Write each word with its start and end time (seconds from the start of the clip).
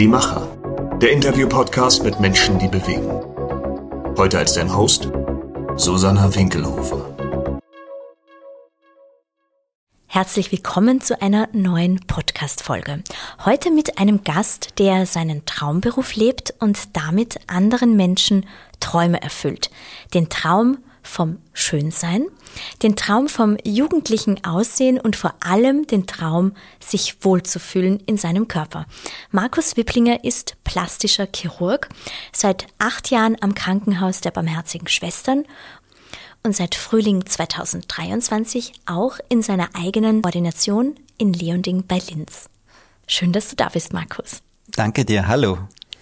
Die 0.00 0.08
Macher. 0.08 0.48
Der 1.02 1.12
Interview-Podcast 1.12 2.04
mit 2.04 2.20
Menschen, 2.20 2.58
die 2.58 2.68
bewegen. 2.68 3.06
Heute 4.16 4.38
als 4.38 4.54
dein 4.54 4.74
Host 4.74 5.10
Susanna 5.76 6.34
Winkelhofer. 6.34 7.14
Herzlich 10.06 10.52
willkommen 10.52 11.02
zu 11.02 11.20
einer 11.20 11.50
neuen 11.52 12.00
Podcast-Folge. 12.06 13.02
Heute 13.44 13.70
mit 13.70 13.98
einem 13.98 14.24
Gast, 14.24 14.78
der 14.78 15.04
seinen 15.04 15.44
Traumberuf 15.44 16.14
lebt 16.14 16.54
und 16.60 16.96
damit 16.96 17.38
anderen 17.46 17.94
Menschen 17.94 18.46
Träume 18.80 19.20
erfüllt. 19.20 19.70
Den 20.14 20.30
Traum 20.30 20.78
vom 21.02 21.38
Schönsein, 21.52 22.26
den 22.82 22.96
Traum 22.96 23.28
vom 23.28 23.56
jugendlichen 23.64 24.44
Aussehen 24.44 24.98
und 25.00 25.16
vor 25.16 25.34
allem 25.40 25.86
den 25.86 26.06
Traum, 26.06 26.52
sich 26.80 27.16
wohlzufühlen 27.22 28.00
in 28.06 28.16
seinem 28.16 28.48
Körper. 28.48 28.86
Markus 29.30 29.76
Wipplinger 29.76 30.24
ist 30.24 30.56
plastischer 30.64 31.28
Chirurg, 31.34 31.88
seit 32.32 32.66
acht 32.78 33.10
Jahren 33.10 33.36
am 33.40 33.54
Krankenhaus 33.54 34.20
der 34.20 34.30
Barmherzigen 34.30 34.88
Schwestern 34.88 35.44
und 36.42 36.56
seit 36.56 36.74
Frühling 36.74 37.26
2023 37.26 38.72
auch 38.86 39.18
in 39.28 39.42
seiner 39.42 39.70
eigenen 39.74 40.24
Ordination 40.24 40.94
in 41.18 41.32
Leonding 41.32 41.86
bei 41.86 42.00
Linz. 42.10 42.48
Schön, 43.06 43.32
dass 43.32 43.50
du 43.50 43.56
da 43.56 43.68
bist, 43.68 43.92
Markus. 43.92 44.42
Danke 44.68 45.04
dir, 45.04 45.26
hallo. 45.26 45.58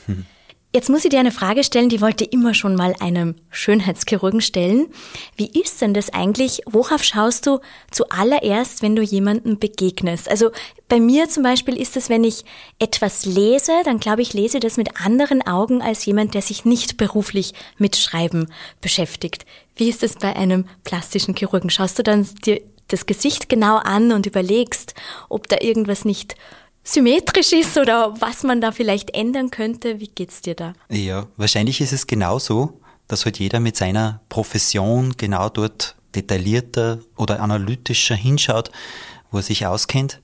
Hm. 0.07 0.27
Jetzt 0.75 0.91
muss 0.91 1.03
ich 1.03 1.09
dir 1.09 1.19
eine 1.19 1.33
Frage 1.33 1.65
stellen, 1.65 1.89
die 1.89 2.03
wollte 2.03 2.27
immer 2.27 2.53
schon 2.53 2.75
mal 2.75 2.95
einem 3.01 3.37
Schönheitschirurgen 3.49 4.43
stellen. 4.43 4.89
Wie 5.35 5.49
ist 5.59 5.81
denn 5.81 5.95
das 5.95 6.13
eigentlich? 6.13 6.61
Worauf 6.67 7.03
schaust 7.03 7.47
du 7.47 7.61
zuallererst, 7.91 8.83
wenn 8.83 8.95
du 8.95 9.01
jemandem 9.01 9.59
begegnest? 9.59 10.31
Also 10.31 10.51
bei 10.87 11.01
mir 11.01 11.31
zum 11.31 11.43
Beispiel 11.43 11.75
ist 11.81 11.97
es, 11.97 12.11
wenn 12.11 12.23
ich 12.23 12.45
etwas 12.79 13.25
lese, 13.25 13.73
dann 13.85 13.99
glaube 13.99 14.21
ich, 14.21 14.35
lese 14.35 14.61
das 14.61 14.77
mit 14.77 15.01
anderen 15.01 15.41
Augen 15.47 15.81
als 15.81 16.05
jemand, 16.05 16.35
der 16.35 16.43
sich 16.43 16.67
nicht 16.67 16.99
beruflich 16.99 17.55
mit 17.79 17.97
Schreiben 17.97 18.49
beschäftigt. 18.83 19.47
Wie 19.75 19.89
ist 19.89 20.03
es 20.03 20.17
bei 20.17 20.37
einem 20.37 20.67
plastischen 20.85 21.35
Chirurgen? 21.35 21.71
Schaust 21.71 21.99
du 21.99 22.03
dann 22.03 22.29
dir 22.45 22.61
das 22.89 23.07
Gesicht 23.07 23.49
genau 23.49 23.77
an 23.77 24.13
und 24.13 24.27
überlegst, 24.27 24.95
ob 25.31 25.49
da 25.49 25.57
irgendwas 25.63 26.05
nicht 26.05 26.37
symmetrisch 26.89 27.53
ist 27.53 27.77
oder 27.77 28.15
was 28.21 28.43
man 28.43 28.61
da 28.61 28.73
vielleicht 28.73 29.11
ändern 29.11 29.51
könnte. 29.51 30.01
Wie 30.01 30.09
geht's 30.09 30.41
dir 30.41 30.55
da? 30.55 30.73
Ja, 30.89 31.27
wahrscheinlich 31.37 31.81
ist 31.81 31.93
es 31.93 32.07
genauso, 32.07 32.81
dass 33.09 33.25
halt 33.25 33.39
jeder 33.39 33.61
mit 33.61 33.77
seiner 33.77 34.21
Profession 34.29 35.15
genau 35.17 35.49
dort 35.49 35.97
detaillierter 36.15 36.99
oder 37.17 37.41
analytischer 37.41 38.15
hinschaut, 38.15 38.71
wo 39.31 39.39
er 39.39 39.43
sich 39.43 39.67
auskennt. 39.67 40.21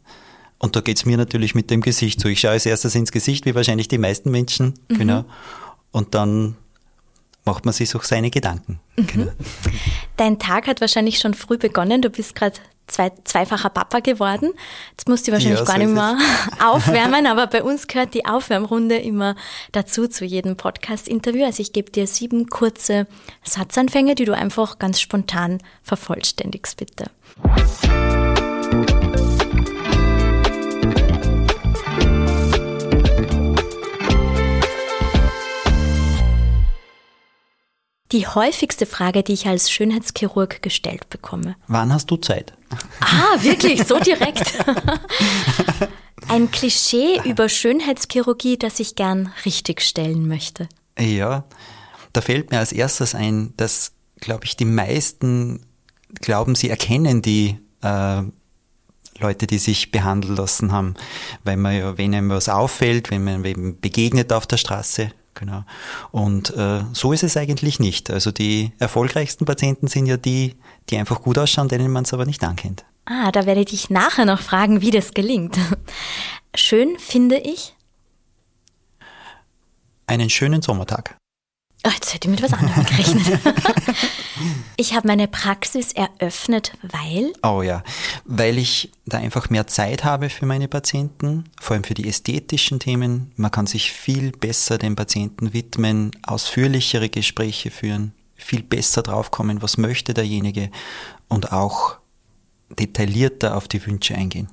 Und 0.58 0.76
da 0.76 0.80
geht's 0.80 1.04
mir 1.04 1.18
natürlich 1.18 1.54
mit 1.54 1.70
dem 1.70 1.82
Gesicht 1.82 2.20
so. 2.20 2.28
Ich 2.28 2.40
schaue 2.40 2.52
als 2.52 2.64
erstes 2.64 2.94
ins 2.94 3.12
Gesicht, 3.12 3.44
wie 3.44 3.54
wahrscheinlich 3.54 3.88
die 3.88 3.98
meisten 3.98 4.30
Menschen. 4.30 4.74
Mhm. 4.88 4.98
Genau. 4.98 5.24
Und 5.90 6.14
dann 6.14 6.56
macht 7.44 7.66
man 7.66 7.74
sich 7.74 7.94
auch 7.94 8.02
seine 8.02 8.30
Gedanken. 8.30 8.80
Mhm. 8.96 9.06
Genau. 9.06 9.32
Dein 10.16 10.38
Tag 10.38 10.66
hat 10.66 10.80
wahrscheinlich 10.80 11.18
schon 11.18 11.34
früh 11.34 11.58
begonnen. 11.58 12.00
Du 12.00 12.08
bist 12.08 12.34
gerade 12.34 12.56
zwei, 12.86 13.12
zweifacher 13.24 13.70
Papa 13.70 14.00
geworden. 14.00 14.52
Jetzt 14.90 15.08
musst 15.08 15.26
du 15.26 15.32
wahrscheinlich 15.32 15.60
ja, 15.60 15.64
gar 15.64 15.78
nicht 15.78 15.90
mehr 15.90 16.18
aufwärmen, 16.64 17.26
aber 17.26 17.46
bei 17.46 17.62
uns 17.62 17.86
gehört 17.86 18.14
die 18.14 18.26
Aufwärmrunde 18.26 18.96
immer 18.96 19.36
dazu 19.72 20.08
zu 20.08 20.24
jedem 20.24 20.56
Podcast-Interview. 20.56 21.44
Also 21.44 21.62
ich 21.62 21.72
gebe 21.72 21.90
dir 21.90 22.06
sieben 22.06 22.48
kurze 22.48 23.06
Satzanfänge, 23.42 24.14
die 24.14 24.24
du 24.24 24.34
einfach 24.34 24.78
ganz 24.78 25.00
spontan 25.00 25.58
vervollständigst, 25.82 26.76
bitte. 26.76 27.10
Die 38.12 38.26
häufigste 38.26 38.86
Frage, 38.86 39.22
die 39.22 39.32
ich 39.32 39.46
als 39.46 39.70
Schönheitschirurg 39.70 40.62
gestellt 40.62 41.08
bekomme. 41.10 41.56
Wann 41.66 41.92
hast 41.92 42.10
du 42.10 42.16
Zeit? 42.16 42.52
Ah, 43.00 43.42
wirklich, 43.42 43.84
so 43.84 43.98
direkt. 43.98 44.54
Ein 46.28 46.50
Klischee 46.50 47.20
über 47.24 47.48
Schönheitschirurgie, 47.48 48.56
das 48.56 48.80
ich 48.80 48.94
gern 48.94 49.32
richtigstellen 49.44 50.26
möchte. 50.26 50.68
Ja, 50.98 51.44
da 52.12 52.20
fällt 52.20 52.50
mir 52.50 52.58
als 52.58 52.72
erstes 52.72 53.14
ein, 53.14 53.52
dass, 53.56 53.92
glaube 54.16 54.44
ich, 54.44 54.56
die 54.56 54.64
meisten 54.64 55.66
glauben, 56.20 56.54
sie 56.54 56.70
erkennen 56.70 57.20
die 57.20 57.58
äh, 57.82 58.22
Leute, 59.18 59.46
die 59.46 59.58
sich 59.58 59.90
behandeln 59.90 60.36
lassen 60.36 60.72
haben, 60.72 60.94
weil 61.42 61.56
man 61.56 61.76
ja, 61.76 61.98
wenn 61.98 62.14
einem 62.14 62.30
was 62.30 62.48
auffällt, 62.48 63.10
wenn 63.10 63.24
man 63.24 63.44
eben 63.44 63.80
begegnet 63.80 64.32
auf 64.32 64.46
der 64.46 64.56
Straße, 64.56 65.10
Genau. 65.34 65.64
Und 66.12 66.50
äh, 66.56 66.82
so 66.92 67.12
ist 67.12 67.24
es 67.24 67.36
eigentlich 67.36 67.80
nicht. 67.80 68.10
Also 68.10 68.30
die 68.30 68.72
erfolgreichsten 68.78 69.44
Patienten 69.44 69.88
sind 69.88 70.06
ja 70.06 70.16
die, 70.16 70.54
die 70.88 70.96
einfach 70.96 71.22
gut 71.22 71.38
ausschauen, 71.38 71.68
denen 71.68 71.90
man 71.90 72.04
es 72.04 72.12
aber 72.12 72.24
nicht 72.24 72.42
ankennt. 72.44 72.84
Ah, 73.04 73.32
da 73.32 73.44
werde 73.44 73.60
ich 73.60 73.66
dich 73.66 73.90
nachher 73.90 74.24
noch 74.24 74.40
fragen, 74.40 74.80
wie 74.80 74.90
das 74.90 75.12
gelingt. 75.12 75.58
Schön 76.54 76.98
finde 76.98 77.36
ich? 77.38 77.74
Einen 80.06 80.30
schönen 80.30 80.62
Sommertag. 80.62 81.16
Oh, 81.86 81.90
jetzt 81.92 82.14
hätte 82.14 82.28
ich 82.28 82.40
mit 82.40 82.42
was 82.42 82.58
anderem 82.58 82.84
gerechnet. 82.86 83.26
ich 84.76 84.94
habe 84.94 85.06
meine 85.06 85.28
Praxis 85.28 85.92
eröffnet, 85.92 86.72
weil? 86.82 87.32
Oh 87.42 87.62
ja, 87.62 87.82
weil 88.24 88.58
ich 88.58 88.90
da 89.06 89.18
einfach 89.18 89.50
mehr 89.50 89.66
Zeit 89.66 90.04
habe 90.04 90.30
für 90.30 90.46
meine 90.46 90.68
Patienten, 90.68 91.44
vor 91.60 91.74
allem 91.74 91.84
für 91.84 91.94
die 91.94 92.08
ästhetischen 92.08 92.80
Themen. 92.80 93.32
Man 93.36 93.50
kann 93.50 93.66
sich 93.66 93.92
viel 93.92 94.32
besser 94.32 94.78
den 94.78 94.96
Patienten 94.96 95.52
widmen, 95.52 96.10
ausführlichere 96.22 97.08
Gespräche 97.08 97.70
führen, 97.70 98.12
viel 98.34 98.62
besser 98.62 99.02
draufkommen, 99.02 99.62
was 99.62 99.78
möchte 99.78 100.14
derjenige 100.14 100.70
und 101.28 101.52
auch 101.52 101.98
detaillierter 102.70 103.56
auf 103.56 103.68
die 103.68 103.84
Wünsche 103.86 104.14
eingehen. 104.14 104.48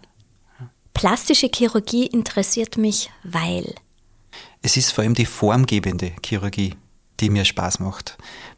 Plastische 0.94 1.50
Chirurgie 1.53 2.06
interessiert 2.06 2.78
mich, 2.78 3.09
weil? 3.24 3.74
Es 4.62 4.78
ist 4.78 4.92
vor 4.92 5.03
allem 5.03 5.16
die 5.16 5.25
formgebende 5.25 6.12
Chirurgie 6.24 6.75
die 7.22 7.30
mir 7.30 7.46
Spaß 7.46 7.80
macht. 7.80 8.18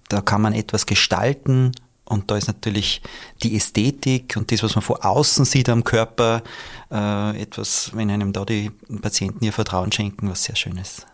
Da 0.10 0.22
kann 0.22 0.42
man 0.42 0.54
etwas 0.54 0.86
gestalten 0.86 1.72
und 2.06 2.30
da 2.30 2.38
ist 2.38 2.48
natürlich 2.48 3.02
die 3.42 3.56
Ästhetik 3.56 4.36
und 4.36 4.52
das, 4.52 4.64
was 4.64 4.76
man 4.76 4.82
von 4.82 4.98
außen 4.98 5.46
sieht 5.46 5.70
am 5.70 5.84
Körper, 5.84 6.44
äh, 6.92 7.42
etwas, 7.42 7.92
wenn 7.94 8.10
einem 8.10 8.34
da 8.34 8.46
die 8.46 8.72
Patienten 9.02 9.44
ihr 9.46 9.54
Vertrauen 9.54 9.92
schenken, 9.92 10.30
was 10.30 10.44
sehr 10.44 10.56
schön 10.56 10.78
ist. 10.78 11.06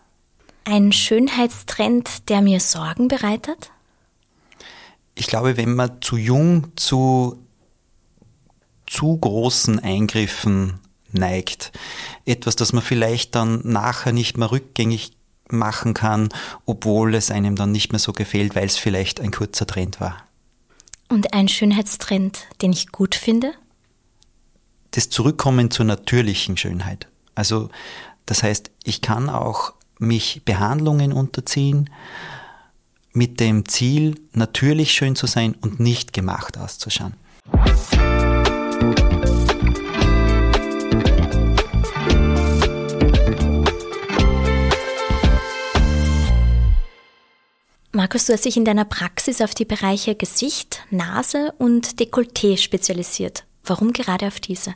Ein 0.64 0.92
Schönheitstrend, 0.92 2.28
der 2.28 2.42
mir 2.42 2.60
Sorgen 2.60 3.08
bereitet? 3.08 3.70
Ich 5.14 5.26
glaube, 5.26 5.56
wenn 5.56 5.74
man 5.74 6.00
zu 6.02 6.16
jung 6.16 6.76
zu 6.76 7.38
zu 8.86 9.16
großen 9.16 9.78
Eingriffen 9.78 10.80
neigt, 11.12 11.70
etwas, 12.24 12.56
das 12.56 12.72
man 12.72 12.82
vielleicht 12.82 13.36
dann 13.36 13.60
nachher 13.64 14.12
nicht 14.12 14.36
mehr 14.36 14.50
rückgängig 14.50 15.12
machen 15.52 15.94
kann, 15.94 16.28
obwohl 16.66 17.14
es 17.14 17.30
einem 17.30 17.56
dann 17.56 17.72
nicht 17.72 17.92
mehr 17.92 17.98
so 17.98 18.12
gefällt, 18.12 18.54
weil 18.54 18.66
es 18.66 18.76
vielleicht 18.76 19.20
ein 19.20 19.30
kurzer 19.30 19.66
Trend 19.66 20.00
war. 20.00 20.16
Und 21.08 21.34
ein 21.34 21.48
Schönheitstrend, 21.48 22.46
den 22.62 22.72
ich 22.72 22.92
gut 22.92 23.14
finde? 23.14 23.52
Das 24.92 25.10
Zurückkommen 25.10 25.70
zur 25.70 25.86
natürlichen 25.86 26.56
Schönheit. 26.56 27.08
Also 27.34 27.68
das 28.26 28.42
heißt, 28.42 28.70
ich 28.84 29.00
kann 29.00 29.28
auch 29.28 29.72
mich 29.98 30.42
Behandlungen 30.44 31.12
unterziehen 31.12 31.90
mit 33.12 33.40
dem 33.40 33.68
Ziel, 33.68 34.20
natürlich 34.32 34.92
schön 34.92 35.16
zu 35.16 35.26
sein 35.26 35.54
und 35.60 35.80
nicht 35.80 36.12
gemacht 36.12 36.56
auszuschauen. 36.58 37.14
Markus, 47.92 48.26
du 48.26 48.32
hast 48.32 48.44
dich 48.44 48.56
in 48.56 48.64
deiner 48.64 48.84
Praxis 48.84 49.40
auf 49.40 49.52
die 49.52 49.64
Bereiche 49.64 50.14
Gesicht, 50.14 50.82
Nase 50.90 51.52
und 51.58 51.98
Dekolleté 51.98 52.56
spezialisiert. 52.56 53.44
Warum 53.64 53.92
gerade 53.92 54.28
auf 54.28 54.38
diese? 54.38 54.74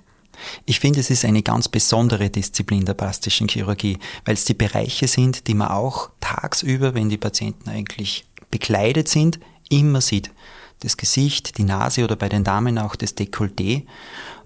Ich 0.66 0.80
finde, 0.80 0.98
es 0.98 1.10
ist 1.10 1.24
eine 1.24 1.44
ganz 1.44 1.68
besondere 1.68 2.28
Disziplin 2.28 2.84
der 2.84 2.94
plastischen 2.94 3.46
Chirurgie, 3.46 4.00
weil 4.24 4.34
es 4.34 4.46
die 4.46 4.54
Bereiche 4.54 5.06
sind, 5.06 5.46
die 5.46 5.54
man 5.54 5.68
auch 5.68 6.10
tagsüber, 6.18 6.94
wenn 6.94 7.08
die 7.08 7.16
Patienten 7.16 7.70
eigentlich 7.70 8.24
bekleidet 8.50 9.06
sind, 9.06 9.38
immer 9.70 10.00
sieht. 10.00 10.32
Das 10.80 10.96
Gesicht, 10.96 11.56
die 11.56 11.64
Nase 11.64 12.02
oder 12.02 12.16
bei 12.16 12.28
den 12.28 12.42
Damen 12.42 12.78
auch 12.78 12.96
das 12.96 13.16
Dekolleté. 13.16 13.86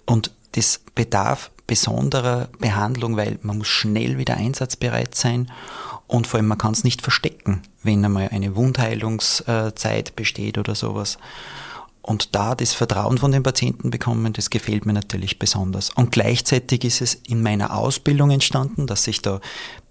Und 0.05 0.31
das 0.53 0.83
bedarf 0.95 1.51
besonderer 1.67 2.51
Behandlung, 2.59 3.17
weil 3.17 3.39
man 3.41 3.59
muss 3.59 3.69
schnell 3.69 4.19
wieder 4.19 4.37
einsatzbereit 4.37 5.15
sein 5.15 5.51
und 6.09 6.27
vor 6.27 6.39
allem 6.39 6.49
man 6.49 6.59
kann 6.59 6.73
es 6.73 6.83
nicht 6.83 7.03
verstecken, 7.03 7.63
wenn 7.83 8.05
einmal 8.05 8.31
eine 8.33 8.57
Wundheilungszeit 8.57 10.17
besteht 10.17 10.59
oder 10.59 10.75
sowas. 10.75 11.19
und 12.03 12.35
da 12.35 12.55
das 12.55 12.73
Vertrauen 12.73 13.19
von 13.19 13.33
den 13.33 13.43
Patienten 13.43 13.91
bekommen, 13.91 14.33
das 14.33 14.49
gefällt 14.49 14.87
mir 14.87 14.95
natürlich 14.95 15.39
besonders. 15.39 15.91
Und 15.91 16.11
gleichzeitig 16.11 16.85
ist 16.85 17.03
es 17.03 17.15
in 17.15 17.43
meiner 17.43 17.77
Ausbildung 17.77 18.31
entstanden, 18.31 18.87
dass 18.87 19.07
ich 19.07 19.21
da 19.21 19.41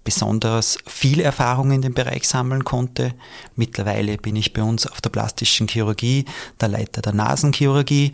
besonders 0.02 0.78
viel 0.84 1.20
Erfahrung 1.20 1.70
in 1.70 1.82
dem 1.82 1.94
Bereich 1.94 2.26
sammeln 2.26 2.64
konnte. 2.64 3.14
Mittlerweile 3.54 4.16
bin 4.16 4.34
ich 4.34 4.52
bei 4.52 4.64
uns 4.64 4.88
auf 4.88 5.00
der 5.00 5.10
plastischen 5.10 5.68
Chirurgie 5.68 6.24
der 6.60 6.68
Leiter 6.68 7.02
der 7.02 7.12
Nasenchirurgie 7.12 8.12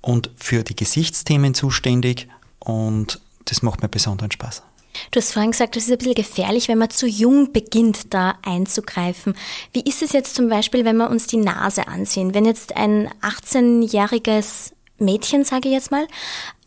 und 0.00 0.30
für 0.36 0.64
die 0.64 0.74
Gesichtsthemen 0.74 1.54
zuständig 1.54 2.26
und 2.58 3.20
das 3.44 3.62
macht 3.62 3.80
mir 3.80 3.88
besonderen 3.88 4.32
Spaß. 4.32 4.64
Du 5.10 5.18
hast 5.20 5.32
vorhin 5.32 5.52
gesagt, 5.52 5.76
es 5.76 5.84
ist 5.84 5.92
ein 5.92 5.98
bisschen 5.98 6.14
gefährlich, 6.14 6.68
wenn 6.68 6.78
man 6.78 6.90
zu 6.90 7.06
jung 7.06 7.52
beginnt, 7.52 8.14
da 8.14 8.38
einzugreifen. 8.44 9.34
Wie 9.72 9.82
ist 9.82 10.02
es 10.02 10.12
jetzt 10.12 10.34
zum 10.34 10.48
Beispiel, 10.48 10.84
wenn 10.84 10.96
wir 10.96 11.10
uns 11.10 11.26
die 11.26 11.36
Nase 11.36 11.88
ansehen? 11.88 12.34
Wenn 12.34 12.44
jetzt 12.44 12.76
ein 12.76 13.10
18-jähriges 13.22 14.72
Mädchen, 14.98 15.44
sage 15.44 15.68
ich 15.68 15.74
jetzt 15.74 15.90
mal, 15.90 16.06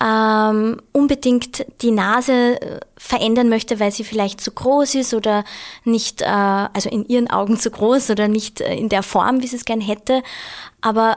ähm, 0.03 0.79
unbedingt 0.91 1.65
die 1.81 1.91
Nase 1.91 2.61
äh, 2.61 2.79
verändern 2.95 3.49
möchte, 3.49 3.79
weil 3.79 3.91
sie 3.91 4.03
vielleicht 4.03 4.41
zu 4.41 4.51
groß 4.51 4.95
ist 4.95 5.13
oder 5.13 5.43
nicht, 5.83 6.21
äh, 6.21 6.25
also 6.25 6.89
in 6.89 7.05
ihren 7.07 7.29
Augen 7.29 7.57
zu 7.57 7.71
groß 7.71 8.11
oder 8.11 8.27
nicht 8.27 8.61
äh, 8.61 8.75
in 8.75 8.89
der 8.89 9.03
Form, 9.03 9.41
wie 9.41 9.47
sie 9.47 9.55
es 9.55 9.65
gern 9.65 9.81
hätte. 9.81 10.21
Aber 10.81 11.15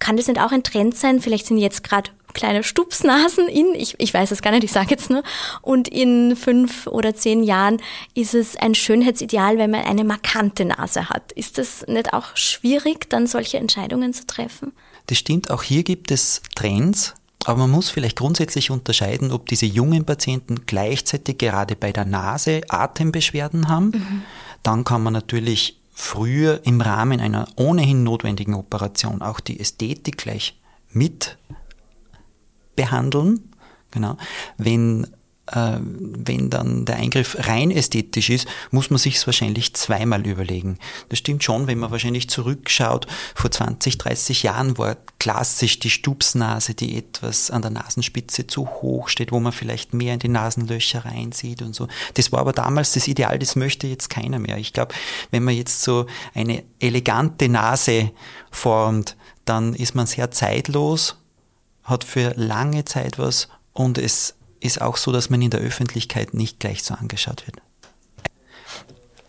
kann 0.00 0.16
das 0.16 0.26
nicht 0.26 0.40
auch 0.40 0.52
ein 0.52 0.62
Trend 0.62 0.96
sein? 0.96 1.20
Vielleicht 1.20 1.46
sind 1.46 1.58
jetzt 1.58 1.82
gerade 1.82 2.10
kleine 2.32 2.62
Stupsnasen 2.62 3.48
in, 3.48 3.74
ich, 3.74 3.94
ich 3.98 4.12
weiß 4.12 4.30
es 4.30 4.42
gar 4.42 4.50
nicht, 4.50 4.64
ich 4.64 4.72
sage 4.72 4.90
jetzt 4.90 5.10
nur, 5.10 5.22
und 5.62 5.88
in 5.88 6.36
fünf 6.36 6.86
oder 6.86 7.14
zehn 7.14 7.42
Jahren 7.42 7.78
ist 8.14 8.34
es 8.34 8.56
ein 8.56 8.74
Schönheitsideal, 8.74 9.58
wenn 9.58 9.70
man 9.70 9.84
eine 9.84 10.04
markante 10.04 10.64
Nase 10.64 11.08
hat. 11.08 11.32
Ist 11.32 11.58
das 11.58 11.86
nicht 11.86 12.12
auch 12.12 12.36
schwierig, 12.36 13.08
dann 13.10 13.26
solche 13.26 13.58
Entscheidungen 13.58 14.12
zu 14.12 14.26
treffen? 14.26 14.72
Das 15.06 15.18
stimmt, 15.18 15.50
auch 15.50 15.62
hier 15.62 15.82
gibt 15.82 16.10
es 16.10 16.42
Trends, 16.54 17.14
aber 17.44 17.60
man 17.60 17.70
muss 17.70 17.90
vielleicht 17.90 18.18
grundsätzlich 18.18 18.70
unterscheiden, 18.70 19.32
ob 19.32 19.48
diese 19.48 19.66
jungen 19.66 20.04
Patienten 20.04 20.66
gleichzeitig 20.66 21.38
gerade 21.38 21.74
bei 21.74 21.90
der 21.90 22.04
Nase 22.04 22.60
Atembeschwerden 22.68 23.68
haben. 23.68 23.86
Mhm. 23.86 24.22
Dann 24.62 24.84
kann 24.84 25.02
man 25.02 25.12
natürlich 25.12 25.78
früher 25.92 26.60
im 26.64 26.80
Rahmen 26.80 27.20
einer 27.20 27.48
ohnehin 27.56 28.04
notwendigen 28.04 28.54
Operation 28.54 29.22
auch 29.22 29.40
die 29.40 29.60
Ästhetik 29.60 30.18
gleich 30.18 30.58
mit 30.92 31.36
behandeln. 32.80 33.50
Genau. 33.90 34.16
Wenn, 34.56 35.04
äh, 35.48 35.78
wenn 35.82 36.48
dann 36.48 36.86
der 36.86 36.96
Eingriff 36.96 37.36
rein 37.40 37.70
ästhetisch 37.70 38.30
ist, 38.30 38.48
muss 38.70 38.88
man 38.88 38.98
sich 38.98 39.16
es 39.16 39.26
wahrscheinlich 39.26 39.74
zweimal 39.74 40.26
überlegen. 40.26 40.78
Das 41.10 41.18
stimmt 41.18 41.44
schon, 41.44 41.66
wenn 41.66 41.78
man 41.78 41.90
wahrscheinlich 41.90 42.30
zurückschaut, 42.30 43.06
vor 43.34 43.50
20, 43.50 43.98
30 43.98 44.44
Jahren 44.44 44.78
war 44.78 44.96
klassisch 45.18 45.78
die 45.78 45.90
Stupsnase, 45.90 46.72
die 46.72 46.96
etwas 46.96 47.50
an 47.50 47.60
der 47.60 47.72
Nasenspitze 47.72 48.46
zu 48.46 48.66
hoch 48.66 49.08
steht, 49.08 49.30
wo 49.30 49.40
man 49.40 49.52
vielleicht 49.52 49.92
mehr 49.92 50.14
in 50.14 50.20
die 50.20 50.28
Nasenlöcher 50.28 51.04
reinsieht 51.04 51.60
und 51.60 51.74
so. 51.74 51.86
Das 52.14 52.32
war 52.32 52.40
aber 52.40 52.52
damals 52.54 52.92
das 52.92 53.08
Ideal, 53.08 53.38
das 53.38 53.56
möchte 53.56 53.88
jetzt 53.88 54.08
keiner 54.08 54.38
mehr. 54.38 54.56
Ich 54.56 54.72
glaube, 54.72 54.94
wenn 55.32 55.44
man 55.44 55.54
jetzt 55.54 55.82
so 55.82 56.06
eine 56.32 56.62
elegante 56.78 57.50
Nase 57.50 58.12
formt, 58.50 59.16
dann 59.44 59.74
ist 59.74 59.94
man 59.94 60.06
sehr 60.06 60.30
zeitlos 60.30 61.19
hat 61.84 62.04
für 62.04 62.34
lange 62.36 62.84
Zeit 62.84 63.18
was 63.18 63.48
und 63.72 63.98
es 63.98 64.34
ist 64.60 64.80
auch 64.80 64.96
so, 64.96 65.12
dass 65.12 65.30
man 65.30 65.42
in 65.42 65.50
der 65.50 65.60
Öffentlichkeit 65.60 66.34
nicht 66.34 66.60
gleich 66.60 66.82
so 66.82 66.94
angeschaut 66.94 67.46
wird. 67.46 67.62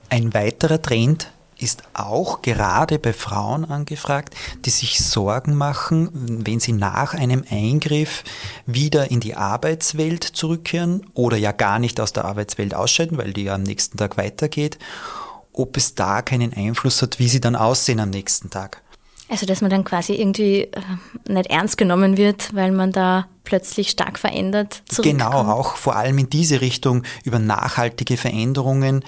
Ein 0.10 0.34
weiterer 0.34 0.82
Trend 0.82 1.32
ist 1.62 1.84
auch 1.94 2.42
gerade 2.42 3.00
bei 3.00 3.14
Frauen 3.14 3.66
angefragt, 3.66 4.36
die 4.66 4.72
sich 4.72 5.00
Sorgen 5.00 5.56
machen, 5.56 6.10
wenn 6.46 6.60
sie 6.60 6.74
nach 6.74 7.14
einem 7.14 7.46
Eingriff 7.50 8.24
wieder 8.66 9.12
in 9.12 9.20
die 9.20 9.36
Arbeitswelt 9.36 10.24
zurückkehren 10.24 11.06
oder 11.14 11.38
ja 11.38 11.52
gar 11.52 11.80
nicht 11.80 12.00
aus 12.00 12.14
der 12.14 12.26
Arbeitswelt 12.26 12.74
ausscheiden, 12.74 13.18
weil 13.18 13.32
die 13.32 13.44
ja 13.44 13.56
am 13.56 13.64
nächsten 13.64 13.98
Tag 13.98 14.18
weitergeht, 14.18 14.80
ob 15.54 15.78
es 15.78 15.96
da 15.96 16.22
keinen 16.22 16.54
Einfluss 16.54 17.02
hat, 17.02 17.20
wie 17.20 17.30
sie 17.30 17.42
dann 17.42 17.56
aussehen 17.56 18.00
am 18.00 18.10
nächsten 18.10 18.50
Tag. 18.50 18.82
Also, 19.32 19.46
dass 19.46 19.62
man 19.62 19.70
dann 19.72 19.86
quasi 19.86 20.14
irgendwie 20.14 20.64
äh, 20.64 20.82
nicht 21.30 21.50
ernst 21.50 21.78
genommen 21.78 22.18
wird, 22.18 22.54
weil 22.54 22.74
man 22.74 22.92
da 22.92 23.28
plötzlich 23.46 23.90
stark 23.90 24.20
verändert. 24.20 24.84
Genau, 25.02 25.32
auch 25.32 25.78
vor 25.78 25.96
allem 25.96 26.18
in 26.18 26.30
diese 26.30 26.60
Richtung 26.60 27.04
über 27.24 27.40
nachhaltige 27.40 28.18
Veränderungen, 28.18 29.06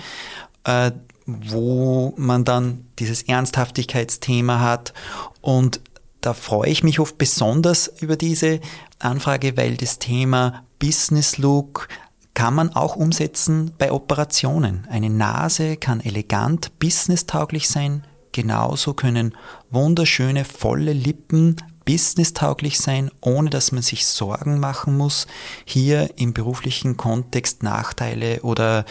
äh, 0.63 0.91
wo 1.25 2.13
man 2.15 2.45
dann 2.45 2.87
dieses 2.99 3.23
Ernsthaftigkeitsthema 3.23 4.61
hat. 4.61 4.93
Und 5.41 5.81
da 6.21 6.33
freue 6.33 6.69
ich 6.69 6.83
mich 6.83 7.01
oft 7.01 7.17
besonders 7.17 7.91
über 7.99 8.15
diese 8.15 8.61
Anfrage, 8.99 9.57
weil 9.57 9.75
das 9.75 9.99
Thema 9.99 10.63
Business 10.79 11.37
Look, 11.37 11.89
kann 12.33 12.55
man 12.55 12.73
auch 12.75 12.95
umsetzen 12.95 13.73
bei 13.77 13.91
Operationen. 13.91 14.87
Eine 14.89 15.09
Nase 15.09 15.75
kann 15.75 15.99
elegant 15.99 16.79
businesstauglich 16.79 17.67
sein, 17.67 18.05
Genauso 18.33 18.93
können 18.93 19.37
wunderschöne, 19.69 20.43
volle 20.43 20.91
Lippen 20.91 21.55
businesstauglich 21.85 22.79
sein, 22.79 23.11
ohne 23.21 23.49
dass 23.49 23.71
man 23.71 23.83
sich 23.83 24.05
Sorgen 24.05 24.59
machen 24.59 24.97
muss, 24.97 25.27
hier 25.65 26.09
im 26.17 26.33
beruflichen 26.33 26.97
Kontext 26.97 27.61
Nachteile 27.61 28.41
oder 28.41 28.85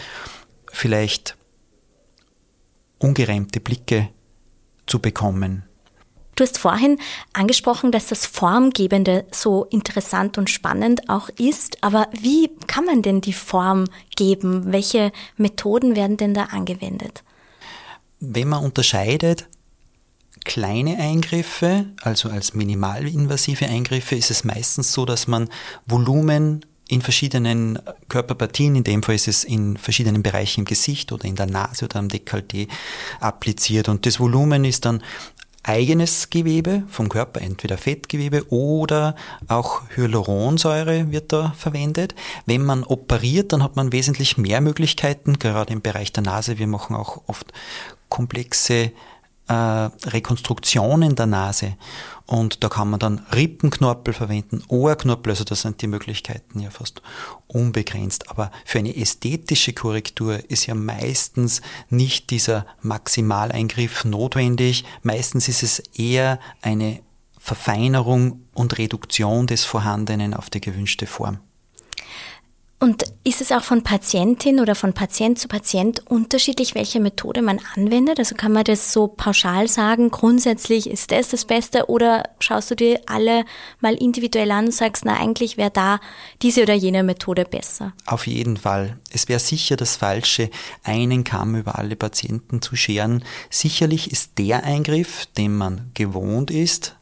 vielleicht 0.71 1.35
ungereimte 2.99 3.59
Blicke 3.59 4.09
zu 4.87 4.99
bekommen. 4.99 5.63
Du 6.35 6.43
hast 6.43 6.57
vorhin 6.57 6.97
angesprochen, 7.33 7.91
dass 7.91 8.07
das 8.07 8.25
Formgebende 8.25 9.25
so 9.31 9.65
interessant 9.65 10.37
und 10.37 10.49
spannend 10.49 11.09
auch 11.09 11.29
ist. 11.37 11.83
Aber 11.83 12.07
wie 12.19 12.49
kann 12.65 12.85
man 12.85 13.01
denn 13.01 13.21
die 13.21 13.33
Form 13.33 13.85
geben? 14.15 14.71
Welche 14.71 15.11
Methoden 15.37 15.95
werden 15.95 16.17
denn 16.17 16.33
da 16.33 16.45
angewendet? 16.45 17.23
Wenn 18.25 18.47
man 18.47 18.63
unterscheidet, 18.63 19.47
kleine 20.45 20.97
Eingriffe, 20.97 21.85
also 22.01 22.29
als 22.29 22.53
minimalinvasive 22.53 23.65
Eingriffe, 23.65 24.15
ist 24.15 24.31
es 24.31 24.43
meistens 24.43 24.93
so, 24.93 25.05
dass 25.05 25.27
man 25.27 25.49
Volumen 25.85 26.65
in 26.87 27.01
verschiedenen 27.01 27.79
Körperpartien, 28.07 28.75
in 28.75 28.83
dem 28.83 29.03
Fall 29.03 29.15
ist 29.15 29.27
es 29.27 29.43
in 29.43 29.77
verschiedenen 29.77 30.23
Bereichen 30.23 30.61
im 30.61 30.65
Gesicht 30.65 31.11
oder 31.11 31.25
in 31.25 31.35
der 31.35 31.47
Nase 31.47 31.85
oder 31.85 31.99
am 31.99 32.07
Dekolleté 32.07 32.67
appliziert. 33.19 33.89
Und 33.89 34.05
das 34.05 34.19
Volumen 34.19 34.63
ist 34.63 34.85
dann 34.85 35.01
eigenes 35.63 36.29
Gewebe 36.29 36.83
vom 36.89 37.07
Körper, 37.09 37.41
entweder 37.41 37.77
Fettgewebe 37.77 38.51
oder 38.51 39.15
auch 39.47 39.81
Hyaluronsäure 39.95 41.11
wird 41.11 41.31
da 41.31 41.53
verwendet. 41.57 42.15
Wenn 42.45 42.65
man 42.65 42.83
operiert, 42.83 43.53
dann 43.53 43.63
hat 43.63 43.77
man 43.77 43.93
wesentlich 43.93 44.37
mehr 44.37 44.59
Möglichkeiten, 44.59 45.39
gerade 45.39 45.73
im 45.73 45.81
Bereich 45.81 46.11
der 46.11 46.23
Nase. 46.23 46.59
Wir 46.59 46.67
machen 46.67 46.95
auch 46.95 47.21
oft 47.27 47.53
komplexe 48.13 48.91
äh, 49.47 49.53
Rekonstruktionen 49.53 51.15
der 51.15 51.25
Nase. 51.25 51.77
Und 52.27 52.63
da 52.63 52.69
kann 52.69 52.91
man 52.91 52.99
dann 52.99 53.25
Rippenknorpel 53.33 54.13
verwenden, 54.13 54.63
Ohrknorpel, 54.67 55.31
also 55.31 55.43
das 55.43 55.61
sind 55.61 55.81
die 55.81 55.87
Möglichkeiten 55.87 56.59
ja 56.59 56.69
fast 56.69 57.01
unbegrenzt. 57.47 58.29
Aber 58.29 58.51
für 58.65 58.77
eine 58.77 58.95
ästhetische 58.95 59.73
Korrektur 59.73 60.47
ist 60.47 60.67
ja 60.67 60.75
meistens 60.75 61.61
nicht 61.89 62.29
dieser 62.29 62.67
Maximaleingriff 62.83 64.05
notwendig. 64.05 64.85
Meistens 65.01 65.49
ist 65.49 65.63
es 65.63 65.79
eher 65.79 66.39
eine 66.61 67.01
Verfeinerung 67.39 68.43
und 68.53 68.77
Reduktion 68.77 69.47
des 69.47 69.65
Vorhandenen 69.65 70.35
auf 70.35 70.51
die 70.51 70.61
gewünschte 70.61 71.07
Form. 71.07 71.39
Und 72.83 73.05
ist 73.23 73.39
es 73.39 73.53
auch 73.53 73.63
von 73.63 73.81
Patientin 73.81 74.59
oder 74.59 74.75
von 74.75 74.91
Patient 74.91 75.39
zu 75.39 75.47
Patient 75.47 76.05
unterschiedlich, 76.05 76.75
welche 76.75 76.99
Methode 76.99 77.41
man 77.41 77.61
anwendet? 77.75 78.19
Also 78.19 78.35
kann 78.35 78.51
man 78.51 78.65
das 78.65 78.91
so 78.91 79.07
pauschal 79.07 79.69
sagen, 79.69 80.11
grundsätzlich 80.11 80.89
ist 80.89 81.11
das 81.11 81.29
das 81.29 81.45
Beste 81.45 81.89
oder 81.89 82.23
schaust 82.39 82.71
du 82.71 82.75
dir 82.75 82.99
alle 83.05 83.45
mal 83.79 83.93
individuell 83.93 84.51
an 84.51 84.65
und 84.65 84.73
sagst, 84.73 85.05
na 85.05 85.17
eigentlich 85.17 85.55
wäre 85.55 85.71
da 85.71 86.01
diese 86.41 86.63
oder 86.63 86.73
jene 86.73 87.03
Methode 87.03 87.45
besser? 87.45 87.93
Auf 88.05 88.27
jeden 88.27 88.57
Fall. 88.57 88.99
Es 89.13 89.29
wäre 89.29 89.39
sicher 89.39 89.77
das 89.77 89.95
Falsche, 89.95 90.49
einen 90.83 91.23
Kamm 91.23 91.55
über 91.55 91.79
alle 91.79 91.95
Patienten 91.95 92.61
zu 92.61 92.75
scheren. 92.75 93.23
Sicherlich 93.49 94.11
ist 94.11 94.37
der 94.37 94.65
Eingriff, 94.65 95.25
den 95.37 95.55
man 95.55 95.89
gewohnt 95.93 96.51
ist, 96.51 96.97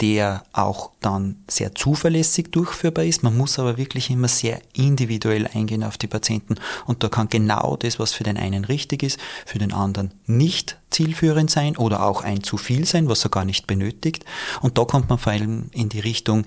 der 0.00 0.44
auch 0.52 0.90
dann 1.00 1.36
sehr 1.48 1.74
zuverlässig 1.74 2.52
durchführbar 2.52 3.04
ist. 3.04 3.22
Man 3.22 3.36
muss 3.36 3.58
aber 3.58 3.76
wirklich 3.76 4.10
immer 4.10 4.28
sehr 4.28 4.60
individuell 4.72 5.48
eingehen 5.52 5.82
auf 5.82 5.98
die 5.98 6.06
Patienten 6.06 6.56
und 6.86 7.02
da 7.02 7.08
kann 7.08 7.28
genau 7.28 7.76
das, 7.76 7.98
was 7.98 8.12
für 8.12 8.24
den 8.24 8.36
einen 8.36 8.64
richtig 8.64 9.02
ist, 9.02 9.18
für 9.44 9.58
den 9.58 9.72
anderen 9.72 10.12
nicht 10.26 10.78
zielführend 10.90 11.50
sein 11.50 11.76
oder 11.76 12.04
auch 12.04 12.22
ein 12.22 12.42
zu 12.42 12.56
viel 12.56 12.84
sein, 12.84 13.08
was 13.08 13.24
er 13.24 13.30
gar 13.30 13.44
nicht 13.44 13.66
benötigt. 13.66 14.24
Und 14.60 14.78
da 14.78 14.84
kommt 14.84 15.08
man 15.08 15.18
vor 15.18 15.32
allem 15.32 15.70
in 15.72 15.88
die 15.88 16.00
Richtung 16.00 16.44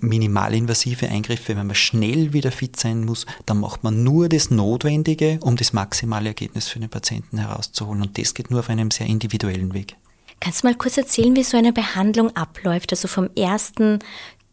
minimalinvasive 0.00 1.08
Eingriffe, 1.08 1.56
wenn 1.56 1.66
man 1.66 1.76
schnell 1.76 2.32
wieder 2.32 2.52
fit 2.52 2.78
sein 2.78 3.04
muss, 3.04 3.26
dann 3.46 3.58
macht 3.58 3.82
man 3.84 4.04
nur 4.04 4.28
das 4.28 4.50
Notwendige, 4.50 5.38
um 5.42 5.56
das 5.56 5.72
maximale 5.72 6.28
Ergebnis 6.28 6.68
für 6.68 6.78
den 6.78 6.88
Patienten 6.88 7.38
herauszuholen. 7.38 8.02
Und 8.02 8.18
das 8.18 8.34
geht 8.34 8.50
nur 8.50 8.60
auf 8.60 8.70
einem 8.70 8.90
sehr 8.90 9.06
individuellen 9.06 9.74
Weg. 9.74 9.96
Kannst 10.40 10.62
du 10.62 10.68
mal 10.68 10.74
kurz 10.74 10.96
erzählen, 10.96 11.34
wie 11.36 11.44
so 11.44 11.56
eine 11.56 11.72
Behandlung 11.72 12.34
abläuft? 12.36 12.92
Also 12.92 13.08
vom 13.08 13.30
ersten 13.36 13.98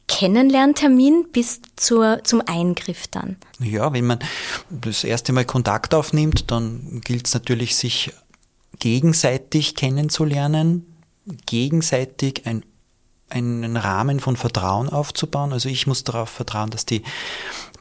Kennenlerntermin 0.08 1.28
bis 1.32 1.62
zur, 1.76 2.24
zum 2.24 2.42
Eingriff 2.46 3.08
dann? 3.08 3.38
Ja, 3.60 3.92
wenn 3.94 4.06
man 4.06 4.20
das 4.70 5.04
erste 5.04 5.34
Mal 5.34 5.46
Kontakt 5.46 5.94
aufnimmt, 5.94 6.52
dann 6.52 7.02
gilt 7.04 7.28
es 7.28 7.34
natürlich, 7.34 7.76
sich 7.76 8.14
gegenseitig 8.80 9.76
kennenzulernen, 9.76 10.86
gegenseitig 11.46 12.46
ein, 12.46 12.64
einen 13.30 13.78
Rahmen 13.78 14.20
von 14.20 14.36
Vertrauen 14.36 14.90
aufzubauen. 14.90 15.54
Also 15.54 15.70
ich 15.70 15.88
muss 15.88 16.04
darauf 16.04 16.30
vertrauen, 16.30 16.70
dass 16.70 16.86
die 16.86 17.02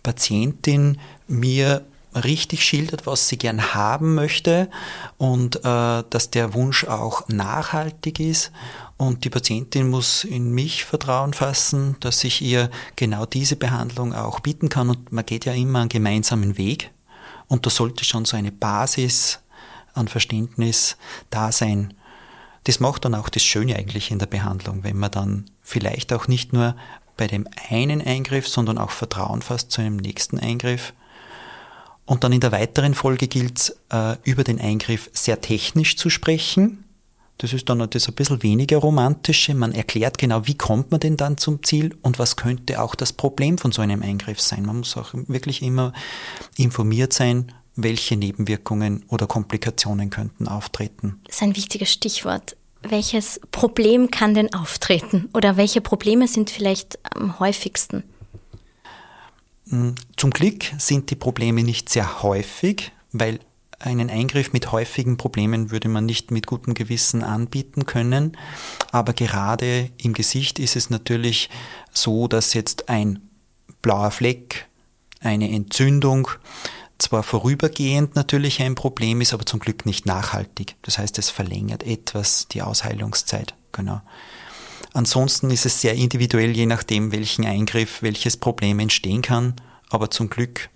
Patientin 0.03 0.99
mir 1.27 1.85
richtig 2.15 2.65
schildert, 2.65 3.07
was 3.07 3.29
sie 3.29 3.39
gern 3.39 3.75
haben 3.75 4.15
möchte 4.15 4.71
und 5.19 5.57
äh, 5.57 6.05
dass 6.09 6.31
der 6.31 6.55
Wunsch 6.55 6.85
auch 6.85 7.29
nachhaltig 7.29 8.21
ist. 8.21 8.53
Und 8.97 9.25
die 9.25 9.31
Patientin 9.31 9.91
muss 9.91 10.25
in 10.25 10.53
mich 10.53 10.85
Vertrauen 10.85 11.35
fassen, 11.35 11.97
dass 12.01 12.23
ich 12.25 12.43
ihr 12.43 12.71
genau 12.97 13.27
diese 13.27 13.57
Behandlung 13.57 14.15
auch 14.15 14.41
bieten 14.41 14.69
kann. 14.69 14.91
Und 14.91 15.13
man 15.13 15.27
geht 15.27 15.45
ja 15.45 15.53
immer 15.53 15.81
einen 15.81 15.89
gemeinsamen 15.89 16.57
Weg. 16.57 16.93
Und 17.49 17.67
da 17.67 17.71
sollte 17.71 18.05
schon 18.05 18.25
so 18.25 18.37
eine 18.37 18.53
Basis 18.53 19.41
an 19.95 20.09
Verständnis 20.09 20.97
da 21.31 21.53
sein. 21.53 21.95
Das 22.65 22.81
macht 22.81 23.05
dann 23.05 23.15
auch 23.15 23.29
das 23.29 23.43
Schöne 23.43 23.77
eigentlich 23.77 24.11
in 24.11 24.19
der 24.19 24.27
Behandlung, 24.27 24.85
wenn 24.85 24.99
man 24.99 25.11
dann 25.11 25.45
vielleicht 25.63 26.13
auch 26.13 26.29
nicht 26.29 26.53
nur 26.53 26.77
bei 27.17 27.27
dem 27.27 27.47
einen 27.71 28.01
Eingriff, 28.01 28.49
sondern 28.49 28.79
auch 28.79 28.91
Vertrauen 28.91 29.43
fasst 29.43 29.71
zu 29.71 29.81
einem 29.81 29.97
nächsten 29.97 30.39
Eingriff 30.39 30.95
und 32.07 32.25
dann 32.25 32.33
in 32.33 32.41
der 32.41 32.53
weiteren 32.53 32.95
Folge 32.95 33.29
gilt 33.29 33.59
es, 33.59 33.77
äh, 33.91 34.17
über 34.25 34.45
den 34.45 34.61
Eingriff 34.61 35.11
sehr 35.13 35.41
technisch 35.41 35.97
zu 35.97 36.11
sprechen. 36.11 36.85
Das 37.39 37.53
ist 37.53 37.69
dann 37.69 37.89
das 37.91 38.09
ein 38.09 38.15
bisschen 38.15 38.43
weniger 38.43 38.79
romantische. 38.79 39.55
Man 39.55 39.73
erklärt 39.73 40.19
genau, 40.19 40.47
wie 40.47 40.57
kommt 40.57 40.93
man 40.93 41.01
denn 41.01 41.17
dann 41.17 41.37
zum 41.37 41.63
Ziel 41.65 41.97
und 42.03 42.19
was 42.19 42.37
könnte 42.37 42.81
auch 42.81 42.95
das 42.95 43.13
Problem 43.13 43.59
von 43.59 43.73
so 43.73 43.83
einem 43.83 44.03
Eingriff 44.03 44.41
sein. 44.41 44.65
Man 44.65 44.79
muss 44.79 44.97
auch 44.97 45.11
wirklich 45.13 45.63
immer 45.63 45.93
informiert 46.57 47.13
sein, 47.13 47.53
welche 47.77 48.17
Nebenwirkungen 48.17 49.05
oder 49.09 49.27
Komplikationen 49.27 50.11
könnten 50.11 50.47
auftreten. 50.47 51.21
Das 51.27 51.37
ist 51.37 51.43
ein 51.43 51.57
wichtiges 51.57 51.93
Stichwort. 51.93 52.57
Welches 52.83 53.41
Problem 53.51 54.11
kann 54.11 54.35
denn 54.35 54.53
auftreten 54.55 55.29
oder 55.33 55.57
welche 55.57 55.81
Probleme 55.81 56.29
sind 56.29 56.51
vielleicht 56.51 56.99
am 57.15 57.41
häufigsten? 57.41 58.05
Hm, 59.75 59.97
zum 60.17 60.31
Glück 60.31 60.65
sind 60.79 61.11
die 61.11 61.17
Probleme 61.17 61.65
nicht 61.65 61.89
sehr 61.89 62.23
häufig, 62.23 62.93
weil 63.11 63.41
einen 63.81 64.09
Eingriff 64.09 64.53
mit 64.53 64.71
häufigen 64.71 65.17
Problemen 65.17 65.73
würde 65.73 65.89
man 65.89 66.07
nicht 66.07 66.31
mit 66.31 66.47
gutem 66.47 66.75
Gewissen 66.75 67.25
anbieten 67.25 67.85
können. 67.85 68.37
Aber 68.93 69.13
gerade 69.13 69.91
im 69.99 70.13
Gesicht 70.13 70.61
ist 70.61 70.77
es 70.77 70.91
natürlich 70.91 71.51
so, 71.93 72.29
dass 72.29 72.55
jetzt 72.55 72.89
ein 72.89 73.29
blauer 73.83 74.13
Fleck, 74.13 74.67
eine 75.21 75.51
Entzündung, 75.51 76.29
zwar 76.99 77.25
vorübergehend 77.25 78.15
natürlich 78.15 78.63
ein 78.63 78.77
Problem 78.77 79.21
ist, 79.21 79.35
aber 79.35 79.45
zum 79.45 79.59
Glück 79.59 79.85
nicht 79.85 80.07
nachhaltig. 80.07 80.77
Das 80.83 80.99
heißt, 80.99 81.19
es 81.19 81.29
verlängert 81.31 81.83
etwas 81.83 82.47
die 82.47 82.63
Ausheilungszeit. 82.63 83.55
Genau. 83.73 84.01
Ansonsten 84.95 85.51
ist 85.51 85.67
es 85.67 85.81
sehr 85.81 85.95
individuell, 85.95 86.57
je 86.57 86.67
nachdem, 86.67 87.13
welchen 87.13 87.45
Eingriff, 87.45 88.01
welches 88.01 88.37
Problem 88.37 88.79
entstehen 88.79 89.23
kann. 89.23 89.55
Aber 89.91 90.09
zum 90.09 90.31
Glück 90.31 90.71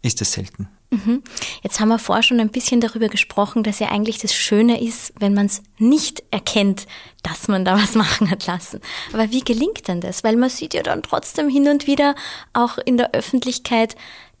ist 0.00 0.20
es 0.22 0.32
selten. 0.32 0.68
Mhm. 0.90 1.22
Jetzt 1.62 1.78
haben 1.78 1.88
wir 1.88 1.98
vorher 1.98 2.22
schon 2.22 2.40
ein 2.40 2.50
bisschen 2.50 2.80
darüber 2.80 3.08
gesprochen, 3.08 3.62
dass 3.62 3.78
ja 3.78 3.88
eigentlich 3.88 4.18
das 4.18 4.34
Schöne 4.34 4.82
ist, 4.82 5.12
wenn 5.18 5.34
man 5.34 5.46
es 5.46 5.62
nicht 5.78 6.22
erkennt, 6.30 6.86
dass 7.22 7.46
man 7.46 7.64
da 7.64 7.76
was 7.76 7.94
machen 7.94 8.30
hat 8.30 8.46
lassen. 8.46 8.80
Aber 9.12 9.30
wie 9.30 9.40
gelingt 9.40 9.86
denn 9.86 10.00
das? 10.00 10.24
Weil 10.24 10.36
man 10.36 10.50
sieht 10.50 10.74
ja 10.74 10.82
dann 10.82 11.02
trotzdem 11.02 11.48
hin 11.48 11.68
und 11.68 11.86
wieder 11.86 12.14
auch 12.54 12.78
in 12.78 12.96
der 12.96 13.12
Öffentlichkeit, 13.12 13.96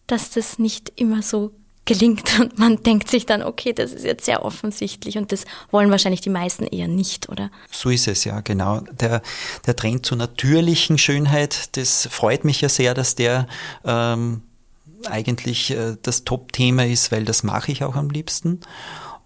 dass 0.06 0.30
das 0.30 0.58
nicht 0.58 0.92
immer 0.96 1.22
so 1.22 1.52
gelingt 1.92 2.38
und 2.40 2.58
man 2.58 2.82
denkt 2.82 3.10
sich 3.10 3.26
dann, 3.26 3.42
okay, 3.42 3.72
das 3.72 3.92
ist 3.92 4.04
jetzt 4.04 4.24
sehr 4.24 4.44
offensichtlich 4.44 5.18
und 5.18 5.32
das 5.32 5.44
wollen 5.70 5.90
wahrscheinlich 5.90 6.20
die 6.20 6.30
meisten 6.30 6.64
eher 6.64 6.88
nicht, 6.88 7.28
oder? 7.28 7.50
So 7.70 7.90
ist 7.90 8.08
es 8.08 8.24
ja, 8.24 8.40
genau. 8.40 8.80
Der, 9.00 9.22
der 9.66 9.76
Trend 9.76 10.06
zur 10.06 10.18
natürlichen 10.18 10.98
Schönheit, 10.98 11.76
das 11.76 12.08
freut 12.10 12.44
mich 12.44 12.60
ja 12.60 12.68
sehr, 12.68 12.94
dass 12.94 13.14
der 13.14 13.46
ähm, 13.84 14.42
eigentlich 15.06 15.70
äh, 15.70 15.96
das 16.02 16.24
Top-Thema 16.24 16.86
ist, 16.86 17.12
weil 17.12 17.24
das 17.24 17.42
mache 17.42 17.72
ich 17.72 17.84
auch 17.84 17.96
am 17.96 18.10
liebsten. 18.10 18.60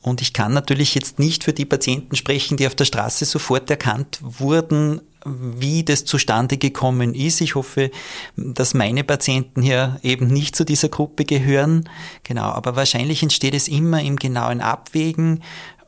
Und 0.02 0.23
ich 0.23 0.32
kann 0.32 0.52
natürlich 0.52 0.94
jetzt 0.94 1.18
nicht 1.18 1.44
für 1.44 1.52
die 1.52 1.64
Patienten 1.64 2.14
sprechen, 2.14 2.56
die 2.56 2.66
auf 2.66 2.75
der 2.75 2.85
Straße 2.85 3.25
sofort 3.25 3.68
erkannt 3.70 4.20
wurden, 4.23 5.00
wie 5.26 5.85
das 5.85 6.04
zustande 6.04 6.56
gekommen 6.56 7.14
ist. 7.14 7.40
Ich 7.40 7.54
hoffe, 7.54 7.90
dass 8.37 8.75
meine 8.75 9.04
Patienten 9.04 9.62
hier 9.62 9.99
eben 10.02 10.26
nicht 10.28 10.56
zu 10.56 10.64
dieser 10.64 10.88
Gruppe 10.88 11.25
gehören. 11.25 11.88
Genau, 12.23 12.45
aber 12.45 12.76
wahrscheinlich 12.76 13.23
entsteht 13.23 13.54
es 13.54 13.68
immer 13.68 14.02
im 14.02 14.16
genauen 14.16 14.61
Abwägen. 14.61 15.42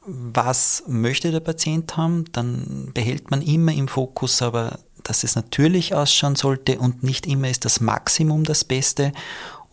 Was 0.07 0.85
möchte 0.87 1.30
der 1.30 1.40
Patient 1.40 1.97
haben? 1.97 2.25
Dann 2.33 2.90
behält 2.95 3.30
man 3.30 3.42
immer 3.42 3.73
im 3.73 3.88
Fokus, 3.88 4.42
aber 4.42 4.78
dass 5.04 5.25
es 5.25 5.37
natürlich 5.37 5.95
ausschauen 5.95 6.37
sollte 6.37 6.78
und 6.78 7.02
nicht 7.02 7.26
immer 7.26 7.49
ist 7.49 7.64
das 7.64 7.80
Maximum 7.80 8.45
das 8.45 8.64
Beste. 8.64 9.12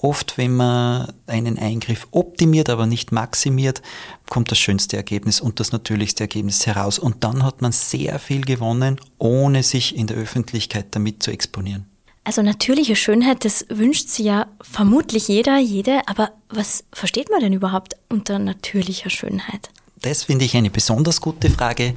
Oft, 0.05 0.37
wenn 0.37 0.55
man 0.55 1.11
einen 1.25 1.57
Eingriff 1.57 2.07
optimiert, 2.11 2.69
aber 2.69 2.85
nicht 2.85 3.11
maximiert, 3.11 3.81
kommt 4.29 4.51
das 4.51 4.59
schönste 4.59 4.97
Ergebnis 4.97 5.41
und 5.41 5.59
das 5.59 5.71
natürlichste 5.71 6.25
Ergebnis 6.25 6.67
heraus. 6.67 6.99
Und 6.99 7.23
dann 7.23 7.41
hat 7.41 7.63
man 7.63 7.71
sehr 7.71 8.19
viel 8.19 8.41
gewonnen, 8.41 8.99
ohne 9.17 9.63
sich 9.63 9.95
in 9.95 10.05
der 10.05 10.17
Öffentlichkeit 10.17 10.85
damit 10.91 11.23
zu 11.23 11.31
exponieren. 11.31 11.87
Also 12.23 12.43
natürliche 12.43 12.95
Schönheit, 12.95 13.45
das 13.45 13.65
wünscht 13.69 14.09
sich 14.09 14.25
ja 14.25 14.45
vermutlich 14.61 15.27
jeder, 15.27 15.57
jede, 15.57 16.07
aber 16.07 16.33
was 16.49 16.83
versteht 16.93 17.31
man 17.31 17.39
denn 17.39 17.53
überhaupt 17.53 17.95
unter 18.07 18.37
natürlicher 18.37 19.09
Schönheit? 19.09 19.71
Das 20.03 20.25
finde 20.25 20.45
ich 20.45 20.55
eine 20.55 20.69
besonders 20.69 21.19
gute 21.19 21.49
Frage, 21.49 21.95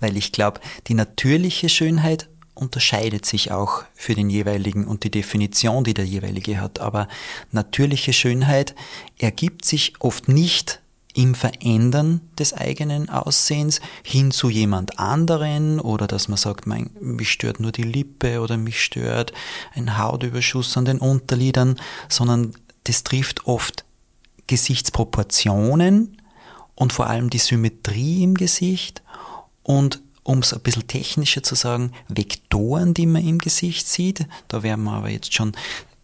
weil 0.00 0.16
ich 0.16 0.32
glaube, 0.32 0.58
die 0.88 0.94
natürliche 0.94 1.68
Schönheit 1.68 2.28
unterscheidet 2.58 3.24
sich 3.24 3.52
auch 3.52 3.84
für 3.94 4.14
den 4.14 4.28
jeweiligen 4.28 4.86
und 4.86 5.04
die 5.04 5.10
Definition, 5.10 5.84
die 5.84 5.94
der 5.94 6.04
jeweilige 6.04 6.60
hat. 6.60 6.80
Aber 6.80 7.08
natürliche 7.52 8.12
Schönheit 8.12 8.74
ergibt 9.18 9.64
sich 9.64 9.94
oft 10.00 10.28
nicht 10.28 10.80
im 11.14 11.34
Verändern 11.34 12.20
des 12.38 12.52
eigenen 12.52 13.08
Aussehens 13.08 13.80
hin 14.04 14.30
zu 14.30 14.50
jemand 14.50 14.98
anderen 14.98 15.80
oder 15.80 16.06
dass 16.06 16.28
man 16.28 16.36
sagt, 16.36 16.66
mein, 16.66 16.90
mich 17.00 17.30
stört 17.30 17.60
nur 17.60 17.72
die 17.72 17.82
Lippe 17.82 18.40
oder 18.40 18.56
mich 18.56 18.82
stört 18.82 19.32
ein 19.74 19.98
Hautüberschuss 19.98 20.76
an 20.76 20.84
den 20.84 20.98
Unterlidern, 20.98 21.76
sondern 22.08 22.54
das 22.84 23.04
trifft 23.04 23.46
oft 23.46 23.84
Gesichtsproportionen 24.46 26.20
und 26.74 26.92
vor 26.92 27.08
allem 27.08 27.30
die 27.30 27.38
Symmetrie 27.38 28.22
im 28.22 28.34
Gesicht 28.34 29.02
und 29.62 30.00
um 30.28 30.40
es 30.40 30.52
ein 30.52 30.60
bisschen 30.60 30.86
technischer 30.86 31.42
zu 31.42 31.54
sagen, 31.54 31.92
Vektoren, 32.08 32.92
die 32.92 33.06
man 33.06 33.26
im 33.26 33.38
Gesicht 33.38 33.88
sieht. 33.88 34.26
Da 34.48 34.62
wären 34.62 34.84
wir 34.84 34.92
aber 34.92 35.08
jetzt 35.08 35.32
schon 35.32 35.52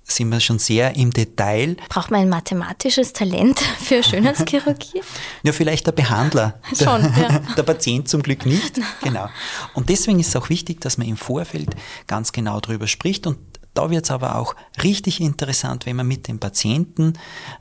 sind 0.06 0.28
wir 0.28 0.40
schon 0.40 0.58
sehr 0.58 0.96
im 0.96 1.10
Detail. 1.10 1.76
Braucht 1.88 2.10
man 2.10 2.20
ein 2.20 2.28
mathematisches 2.28 3.14
Talent 3.14 3.58
für 3.60 4.02
Schönheitschirurgie? 4.02 5.00
ja, 5.42 5.52
vielleicht 5.52 5.86
der 5.86 5.92
Behandler. 5.92 6.60
Schon, 6.78 7.02
ja. 7.02 7.38
Der 7.56 7.62
Patient 7.62 8.06
zum 8.06 8.22
Glück 8.22 8.44
nicht. 8.44 8.78
Genau. 9.02 9.30
Und 9.72 9.88
deswegen 9.88 10.20
ist 10.20 10.28
es 10.28 10.36
auch 10.36 10.50
wichtig, 10.50 10.82
dass 10.82 10.98
man 10.98 11.08
im 11.08 11.16
Vorfeld 11.16 11.70
ganz 12.06 12.32
genau 12.32 12.60
darüber 12.60 12.86
spricht 12.86 13.26
und 13.26 13.38
da 13.74 13.90
wird 13.90 14.04
es 14.04 14.10
aber 14.10 14.36
auch 14.36 14.54
richtig 14.82 15.20
interessant, 15.20 15.84
wenn 15.84 15.96
man 15.96 16.06
mit 16.06 16.28
dem 16.28 16.38
Patienten 16.38 17.14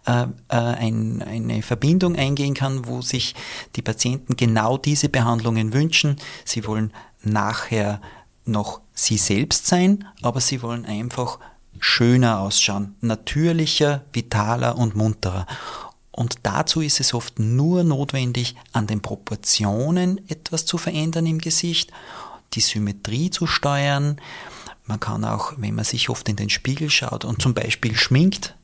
äh, 0.06 0.24
äh, 0.24 0.28
ein, 0.50 1.22
eine 1.22 1.62
Verbindung 1.62 2.16
eingehen 2.16 2.54
kann, 2.54 2.86
wo 2.88 3.02
sich 3.02 3.36
die 3.76 3.82
Patienten 3.82 4.36
genau 4.38 4.78
diese 4.78 5.10
Behandlungen 5.10 5.74
wünschen. 5.74 6.18
Sie 6.46 6.66
wollen 6.66 6.94
nachher 7.24 8.00
noch 8.46 8.82
sie 8.94 9.18
selbst 9.18 9.68
sein, 9.68 10.06
aber 10.22 10.40
sie 10.40 10.62
wollen 10.62 10.86
einfach 10.86 11.40
schöner 11.80 12.40
ausschauen, 12.40 12.96
natürlicher, 13.02 14.04
vitaler 14.14 14.78
und 14.78 14.96
munterer. 14.96 15.48
Und 16.12 16.38
dazu 16.44 16.82
ist 16.82 17.00
es 17.00 17.14
oft 17.14 17.40
nur 17.40 17.84
notwendig, 17.84 18.56
an 18.72 18.86
den 18.86 19.02
Proportionen 19.02 20.22
etwas 20.30 20.66
zu 20.66 20.78
verändern 20.78 21.26
im 21.26 21.40
Gesicht, 21.40 21.92
die 22.54 22.62
Symmetrie 22.62 23.32
zu 23.32 23.48
steuern, 23.48 24.22
man 24.86 25.00
kann 25.00 25.24
auch, 25.26 25.54
wenn 25.58 25.76
man 25.76 25.86
sich 25.86 26.10
oft 26.10 26.28
in 26.30 26.36
den 26.36 26.50
Spiegel 26.50 26.90
schaut 26.90 27.26
und 27.26 27.42
zum 27.42 27.54
Beispiel 27.54 27.96
schminkt, 27.96 28.56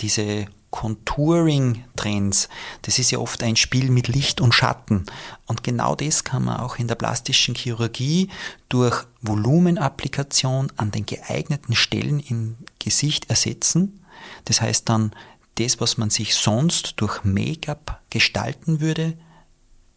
diese 0.00 0.46
Contouring-Trends, 0.70 2.48
das 2.82 2.98
ist 2.98 3.12
ja 3.12 3.20
oft 3.20 3.44
ein 3.44 3.54
Spiel 3.54 3.90
mit 3.90 4.08
Licht 4.08 4.40
und 4.40 4.52
Schatten. 4.52 5.06
Und 5.46 5.62
genau 5.62 5.94
das 5.94 6.24
kann 6.24 6.44
man 6.44 6.58
auch 6.58 6.80
in 6.80 6.88
der 6.88 6.96
plastischen 6.96 7.54
Chirurgie 7.54 8.28
durch 8.68 9.04
Volumenapplikation 9.22 10.72
an 10.76 10.90
den 10.90 11.06
geeigneten 11.06 11.76
Stellen 11.76 12.18
im 12.18 12.56
Gesicht 12.80 13.30
ersetzen. 13.30 14.04
Das 14.46 14.60
heißt 14.60 14.88
dann, 14.88 15.12
das, 15.54 15.80
was 15.80 15.96
man 15.96 16.10
sich 16.10 16.34
sonst 16.34 16.94
durch 16.96 17.22
Make-up 17.22 18.00
gestalten 18.10 18.80
würde, 18.80 19.16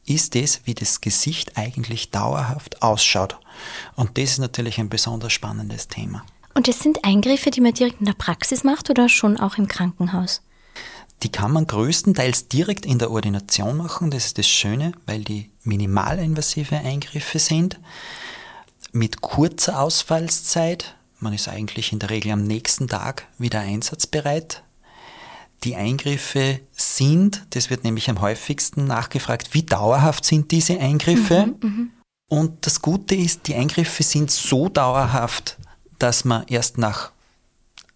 ist 0.06 0.36
es, 0.36 0.62
wie 0.66 0.76
das 0.76 1.02
Gesicht 1.02 1.58
eigentlich 1.58 2.12
dauerhaft 2.12 2.84
ausschaut. 2.84 3.40
Und 3.96 4.18
das 4.18 4.32
ist 4.32 4.40
natürlich 4.40 4.80
ein 4.80 4.90
besonders 4.90 5.34
spannendes 5.34 5.88
Thema. 5.88 6.24
Und 6.54 6.68
das 6.68 6.80
sind 6.80 7.04
Eingriffe, 7.04 7.52
die 7.52 7.62
man 7.62 7.74
direkt 7.74 8.00
in 8.00 8.08
der 8.08 8.14
Praxis 8.14 8.64
macht 8.64 8.90
oder 8.90 9.10
schon 9.10 9.40
auch 9.40 9.58
im 9.58 9.68
Krankenhaus? 9.68 10.42
Die 11.24 11.30
kann 11.30 11.52
man 11.52 11.66
größtenteils 11.66 12.48
direkt 12.48 12.86
in 12.86 13.00
der 13.00 13.12
Ordination 13.12 13.78
machen. 13.78 14.12
Das 14.12 14.26
ist 14.26 14.38
das 14.38 14.48
Schöne, 14.48 14.92
weil 15.06 15.24
die 15.24 15.52
minimalinvasive 15.64 16.78
Eingriffe 16.78 17.40
sind. 17.40 17.80
Mit 18.92 19.22
kurzer 19.22 19.82
Ausfallszeit. 19.82 20.96
Man 21.20 21.34
ist 21.34 21.48
eigentlich 21.48 21.92
in 21.92 22.00
der 22.00 22.12
Regel 22.12 22.32
am 22.32 22.44
nächsten 22.44 22.88
Tag 22.88 23.28
wieder 23.38 23.60
einsatzbereit. 23.60 24.64
Die 25.64 25.76
Eingriffe 25.76 26.60
sind, 26.72 27.46
das 27.52 27.72
wird 27.72 27.84
nämlich 27.84 28.10
am 28.10 28.22
häufigsten 28.22 28.86
nachgefragt, 28.86 29.54
wie 29.54 29.64
dauerhaft 29.64 30.24
sind 30.24 30.52
diese 30.52 30.80
Eingriffe? 30.80 31.48
Mhm, 31.48 31.70
mhm. 31.70 31.92
Und 32.30 32.66
das 32.66 32.82
Gute 32.82 33.16
ist, 33.16 33.48
die 33.48 33.56
Eingriffe 33.56 34.04
sind 34.04 34.32
so 34.32 34.68
dauerhaft, 34.68 35.58
dass 35.98 36.26
man 36.26 36.46
erst 36.48 36.78
nach 36.78 37.12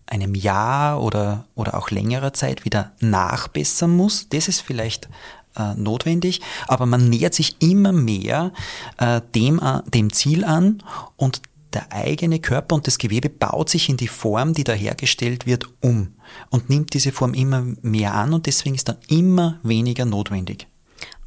einem 0.05 0.35
Jahr 0.35 1.01
oder, 1.01 1.45
oder 1.55 1.77
auch 1.77 1.89
längerer 1.89 2.33
Zeit 2.33 2.65
wieder 2.65 2.91
nachbessern 2.99 3.95
muss. 3.95 4.27
Das 4.29 4.47
ist 4.47 4.61
vielleicht 4.61 5.09
äh, 5.55 5.73
notwendig, 5.75 6.41
aber 6.67 6.85
man 6.85 7.09
nähert 7.09 7.33
sich 7.33 7.61
immer 7.61 7.91
mehr 7.91 8.51
äh, 8.97 9.21
dem, 9.35 9.59
äh, 9.59 9.81
dem 9.89 10.11
Ziel 10.13 10.43
an 10.43 10.83
und 11.17 11.41
der 11.73 11.91
eigene 11.91 12.39
Körper 12.39 12.75
und 12.75 12.87
das 12.87 12.97
Gewebe 12.97 13.29
baut 13.29 13.69
sich 13.69 13.87
in 13.87 13.95
die 13.95 14.09
Form, 14.09 14.53
die 14.53 14.65
da 14.65 14.73
hergestellt 14.73 15.45
wird, 15.45 15.65
um 15.81 16.13
und 16.49 16.69
nimmt 16.69 16.93
diese 16.93 17.13
Form 17.13 17.33
immer 17.33 17.63
mehr 17.81 18.13
an 18.13 18.33
und 18.33 18.45
deswegen 18.45 18.75
ist 18.75 18.89
dann 18.89 18.97
immer 19.07 19.59
weniger 19.63 20.05
notwendig. 20.05 20.67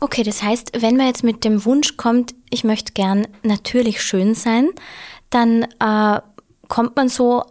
Okay, 0.04 0.22
das 0.22 0.42
heißt, 0.42 0.82
wenn 0.82 0.98
man 0.98 1.06
jetzt 1.06 1.24
mit 1.24 1.44
dem 1.44 1.64
Wunsch 1.64 1.96
kommt, 1.96 2.34
ich 2.50 2.62
möchte 2.62 2.92
gern 2.92 3.26
natürlich 3.42 4.02
schön 4.02 4.34
sein, 4.34 4.68
dann 5.30 5.62
äh, 5.80 6.20
kommt 6.68 6.94
man 6.94 7.08
so 7.08 7.42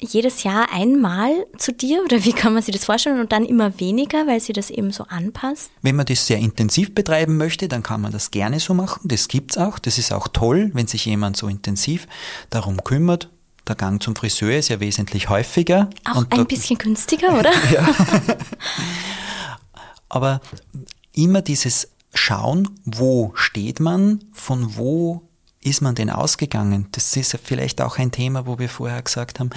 jedes 0.00 0.42
Jahr 0.42 0.72
einmal 0.72 1.32
zu 1.58 1.70
dir 1.70 2.02
oder 2.02 2.24
wie 2.24 2.32
kann 2.32 2.54
man 2.54 2.62
sich 2.62 2.74
das 2.74 2.86
vorstellen 2.86 3.20
und 3.20 3.30
dann 3.30 3.44
immer 3.44 3.78
weniger, 3.78 4.26
weil 4.26 4.40
sie 4.40 4.54
das 4.54 4.70
eben 4.70 4.90
so 4.90 5.04
anpasst? 5.04 5.70
Wenn 5.82 5.96
man 5.96 6.06
das 6.06 6.26
sehr 6.26 6.38
intensiv 6.38 6.94
betreiben 6.94 7.36
möchte, 7.36 7.68
dann 7.68 7.82
kann 7.82 8.00
man 8.00 8.10
das 8.10 8.30
gerne 8.30 8.58
so 8.58 8.72
machen. 8.72 9.02
Das 9.04 9.28
gibt's 9.28 9.58
auch. 9.58 9.78
Das 9.78 9.98
ist 9.98 10.10
auch 10.10 10.28
toll, 10.28 10.70
wenn 10.72 10.86
sich 10.86 11.04
jemand 11.04 11.36
so 11.36 11.46
intensiv 11.46 12.06
darum 12.48 12.82
kümmert. 12.84 13.28
Der 13.66 13.74
Gang 13.74 14.02
zum 14.02 14.16
Friseur 14.16 14.56
ist 14.56 14.70
ja 14.70 14.80
wesentlich 14.80 15.28
häufiger. 15.28 15.90
Auch 16.10 16.24
ein 16.30 16.46
bisschen 16.46 16.78
günstiger, 16.78 17.34
oder? 17.38 17.52
ja. 17.70 17.86
Aber 20.08 20.40
immer 21.12 21.42
dieses 21.42 21.88
Schauen, 22.14 22.68
wo 22.84 23.32
steht 23.34 23.80
man, 23.80 24.24
von 24.32 24.76
wo 24.76 25.22
ist 25.62 25.82
man 25.82 25.94
denn 25.94 26.10
ausgegangen? 26.10 26.88
Das 26.92 27.16
ist 27.16 27.38
vielleicht 27.42 27.80
auch 27.80 27.98
ein 27.98 28.12
Thema, 28.12 28.46
wo 28.46 28.58
wir 28.58 28.68
vorher 28.68 29.02
gesagt 29.02 29.40
haben, 29.40 29.50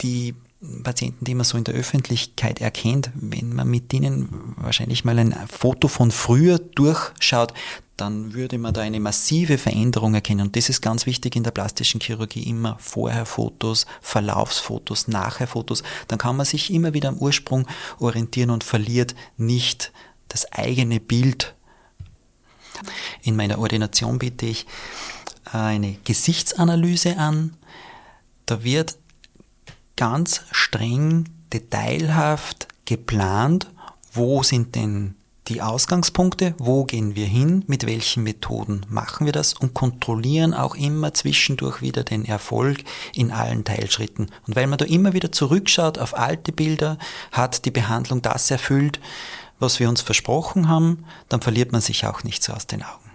die 0.00 0.34
Patienten, 0.82 1.24
die 1.24 1.36
man 1.36 1.44
so 1.44 1.56
in 1.56 1.62
der 1.62 1.74
Öffentlichkeit 1.74 2.60
erkennt, 2.60 3.10
wenn 3.14 3.54
man 3.54 3.68
mit 3.68 3.92
denen 3.92 4.54
wahrscheinlich 4.56 5.04
mal 5.04 5.18
ein 5.18 5.34
Foto 5.46 5.86
von 5.86 6.10
früher 6.10 6.58
durchschaut, 6.58 7.54
dann 7.96 8.32
würde 8.32 8.58
man 8.58 8.74
da 8.74 8.80
eine 8.80 8.98
massive 8.98 9.58
Veränderung 9.58 10.14
erkennen. 10.14 10.46
Und 10.46 10.56
das 10.56 10.68
ist 10.68 10.80
ganz 10.80 11.06
wichtig 11.06 11.36
in 11.36 11.44
der 11.44 11.52
plastischen 11.52 12.00
Chirurgie, 12.00 12.42
immer 12.42 12.76
vorher 12.80 13.24
Fotos, 13.24 13.86
Verlaufsfotos, 14.00 15.06
nachher 15.06 15.46
Fotos. 15.46 15.82
Dann 16.08 16.18
kann 16.18 16.36
man 16.36 16.46
sich 16.46 16.72
immer 16.72 16.92
wieder 16.92 17.08
am 17.08 17.18
Ursprung 17.18 17.66
orientieren 17.98 18.50
und 18.50 18.64
verliert 18.64 19.14
nicht 19.36 19.92
das 20.28 20.50
eigene 20.52 21.00
Bild. 21.00 21.54
In 23.22 23.36
meiner 23.36 23.58
Ordination 23.58 24.18
biete 24.18 24.46
ich 24.46 24.66
eine 25.44 25.96
Gesichtsanalyse 26.04 27.16
an. 27.16 27.54
Da 28.46 28.64
wird 28.64 28.96
ganz 29.96 30.42
streng, 30.50 31.28
detailhaft 31.52 32.68
geplant, 32.84 33.68
wo 34.12 34.42
sind 34.42 34.74
denn 34.74 35.14
die 35.48 35.62
Ausgangspunkte, 35.62 36.54
wo 36.58 36.84
gehen 36.84 37.16
wir 37.16 37.26
hin, 37.26 37.64
mit 37.66 37.86
welchen 37.86 38.22
Methoden 38.22 38.82
machen 38.88 39.24
wir 39.24 39.32
das 39.32 39.54
und 39.54 39.74
kontrollieren 39.74 40.52
auch 40.52 40.74
immer 40.74 41.14
zwischendurch 41.14 41.80
wieder 41.80 42.04
den 42.04 42.24
Erfolg 42.26 42.84
in 43.14 43.30
allen 43.32 43.64
Teilschritten. 43.64 44.30
Und 44.46 44.56
weil 44.56 44.66
man 44.66 44.78
da 44.78 44.84
immer 44.84 45.14
wieder 45.14 45.32
zurückschaut 45.32 45.98
auf 45.98 46.16
alte 46.16 46.52
Bilder, 46.52 46.98
hat 47.32 47.64
die 47.64 47.70
Behandlung 47.70 48.20
das 48.20 48.50
erfüllt, 48.50 49.00
was 49.58 49.80
wir 49.80 49.88
uns 49.88 50.02
versprochen 50.02 50.68
haben, 50.68 51.04
dann 51.28 51.40
verliert 51.40 51.72
man 51.72 51.80
sich 51.80 52.06
auch 52.06 52.24
nicht 52.24 52.42
so 52.42 52.52
aus 52.52 52.66
den 52.66 52.82
Augen. 52.82 53.08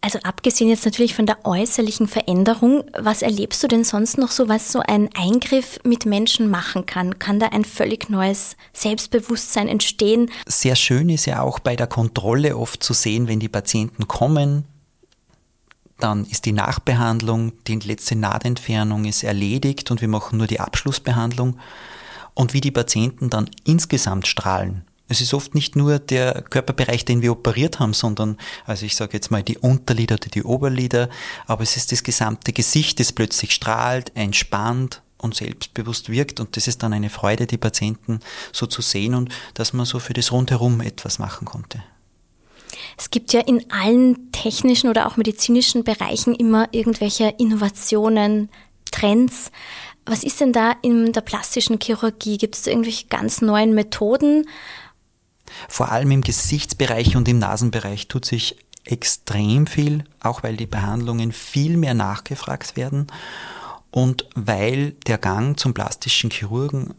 Also 0.00 0.18
abgesehen 0.18 0.68
jetzt 0.68 0.84
natürlich 0.84 1.14
von 1.14 1.24
der 1.24 1.46
äußerlichen 1.46 2.08
Veränderung, 2.08 2.84
was 2.98 3.22
erlebst 3.22 3.62
du 3.62 3.68
denn 3.68 3.84
sonst 3.84 4.18
noch 4.18 4.30
so, 4.30 4.50
was 4.50 4.70
so 4.70 4.80
ein 4.80 5.08
Eingriff 5.14 5.78
mit 5.82 6.04
Menschen 6.04 6.50
machen 6.50 6.84
kann? 6.84 7.18
Kann 7.18 7.40
da 7.40 7.46
ein 7.46 7.64
völlig 7.64 8.10
neues 8.10 8.56
Selbstbewusstsein 8.74 9.66
entstehen? 9.66 10.30
Sehr 10.46 10.76
schön 10.76 11.08
ist 11.08 11.24
ja 11.24 11.40
auch 11.40 11.58
bei 11.58 11.74
der 11.74 11.86
Kontrolle 11.86 12.58
oft 12.58 12.82
zu 12.82 12.92
sehen, 12.92 13.28
wenn 13.28 13.40
die 13.40 13.48
Patienten 13.48 14.06
kommen, 14.06 14.66
dann 15.98 16.26
ist 16.26 16.44
die 16.44 16.52
Nachbehandlung, 16.52 17.52
die 17.66 17.76
letzte 17.76 18.14
Nahtentfernung 18.14 19.06
ist 19.06 19.22
erledigt 19.22 19.90
und 19.90 20.02
wir 20.02 20.08
machen 20.08 20.36
nur 20.36 20.46
die 20.46 20.60
Abschlussbehandlung 20.60 21.56
und 22.34 22.52
wie 22.52 22.60
die 22.60 22.72
Patienten 22.72 23.30
dann 23.30 23.48
insgesamt 23.64 24.26
strahlen. 24.26 24.84
Es 25.08 25.20
ist 25.20 25.34
oft 25.34 25.54
nicht 25.54 25.76
nur 25.76 25.98
der 25.98 26.42
Körperbereich, 26.42 27.04
den 27.04 27.20
wir 27.20 27.32
operiert 27.32 27.78
haben, 27.78 27.92
sondern, 27.92 28.38
also 28.64 28.86
ich 28.86 28.96
sage 28.96 29.12
jetzt 29.12 29.30
mal 29.30 29.42
die 29.42 29.58
Unterlider 29.58 30.14
oder 30.14 30.28
die 30.28 30.42
Oberlider, 30.42 31.10
aber 31.46 31.62
es 31.62 31.76
ist 31.76 31.92
das 31.92 32.02
gesamte 32.02 32.52
Gesicht, 32.52 33.00
das 33.00 33.12
plötzlich 33.12 33.52
strahlt, 33.52 34.12
entspannt 34.14 35.02
und 35.18 35.34
selbstbewusst 35.34 36.08
wirkt 36.08 36.40
und 36.40 36.56
das 36.56 36.68
ist 36.68 36.82
dann 36.82 36.94
eine 36.94 37.10
Freude, 37.10 37.46
die 37.46 37.58
Patienten 37.58 38.20
so 38.52 38.66
zu 38.66 38.80
sehen 38.80 39.14
und 39.14 39.30
dass 39.54 39.72
man 39.74 39.84
so 39.84 39.98
für 39.98 40.14
das 40.14 40.32
Rundherum 40.32 40.80
etwas 40.80 41.18
machen 41.18 41.44
konnte. 41.44 41.82
Es 42.96 43.10
gibt 43.10 43.32
ja 43.32 43.40
in 43.40 43.70
allen 43.70 44.32
technischen 44.32 44.88
oder 44.88 45.06
auch 45.06 45.16
medizinischen 45.16 45.84
Bereichen 45.84 46.34
immer 46.34 46.68
irgendwelche 46.72 47.34
Innovationen, 47.38 48.48
Trends. 48.90 49.50
Was 50.06 50.22
ist 50.22 50.40
denn 50.40 50.52
da 50.52 50.76
in 50.82 51.12
der 51.12 51.22
plastischen 51.22 51.80
Chirurgie? 51.80 52.38
Gibt 52.38 52.54
es 52.54 52.66
irgendwelche 52.66 53.06
ganz 53.06 53.40
neuen 53.40 53.74
Methoden? 53.74 54.46
Vor 55.68 55.90
allem 55.90 56.10
im 56.10 56.20
Gesichtsbereich 56.22 57.16
und 57.16 57.28
im 57.28 57.38
Nasenbereich 57.38 58.08
tut 58.08 58.24
sich 58.24 58.56
extrem 58.84 59.66
viel, 59.66 60.04
auch 60.20 60.42
weil 60.42 60.56
die 60.56 60.66
Behandlungen 60.66 61.32
viel 61.32 61.76
mehr 61.76 61.94
nachgefragt 61.94 62.76
werden 62.76 63.06
und 63.90 64.28
weil 64.34 64.92
der 65.06 65.18
Gang 65.18 65.58
zum 65.58 65.72
plastischen 65.72 66.30
Chirurgen 66.30 66.94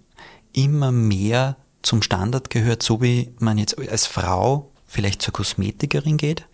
immer 0.53 0.91
mehr 0.91 1.57
zum 1.81 2.01
Standard 2.01 2.49
gehört, 2.49 2.81
so 2.81 3.01
wie 3.01 3.33
man 3.39 3.57
jetzt 3.57 3.77
als 3.77 4.07
Frau 4.07 4.71
vielleicht 4.87 5.21
zur 5.21 5.33
Kosmetikerin 5.33 6.17
geht. 6.17 6.47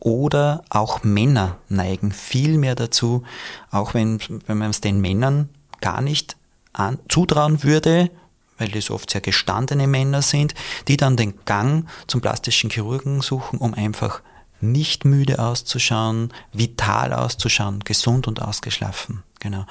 Oder 0.00 0.64
auch 0.70 1.02
Männer 1.02 1.58
neigen 1.68 2.12
viel 2.12 2.56
mehr 2.56 2.74
dazu, 2.74 3.24
auch 3.70 3.94
wenn, 3.94 4.20
wenn 4.46 4.58
man 4.58 4.70
es 4.70 4.80
den 4.80 5.00
Männern 5.00 5.48
gar 5.80 6.00
nicht 6.00 6.36
an, 6.72 6.98
zutrauen 7.08 7.62
würde, 7.62 8.10
weil 8.58 8.68
das 8.68 8.90
oft 8.90 9.10
sehr 9.10 9.20
gestandene 9.20 9.86
Männer 9.86 10.22
sind, 10.22 10.54
die 10.88 10.96
dann 10.96 11.16
den 11.16 11.34
Gang 11.44 11.88
zum 12.06 12.20
plastischen 12.20 12.70
Chirurgen 12.70 13.20
suchen, 13.20 13.58
um 13.58 13.74
einfach 13.74 14.20
nicht 14.60 15.04
müde 15.04 15.38
auszuschauen, 15.38 16.32
vital 16.52 17.12
auszuschauen, 17.12 17.80
gesund 17.80 18.26
und 18.26 18.42
ausgeschlafen. 18.42 19.22
Genau. 19.40 19.64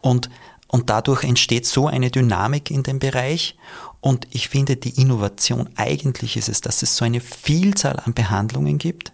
Und, 0.00 0.28
und 0.68 0.90
dadurch 0.90 1.24
entsteht 1.24 1.66
so 1.66 1.86
eine 1.86 2.10
Dynamik 2.10 2.70
in 2.70 2.82
dem 2.82 2.98
Bereich. 2.98 3.56
Und 4.00 4.28
ich 4.30 4.48
finde, 4.48 4.76
die 4.76 5.00
Innovation 5.00 5.70
eigentlich 5.76 6.36
ist 6.36 6.48
es, 6.48 6.60
dass 6.60 6.82
es 6.82 6.96
so 6.96 7.04
eine 7.04 7.20
Vielzahl 7.20 7.98
an 8.04 8.12
Behandlungen 8.12 8.78
gibt, 8.78 9.12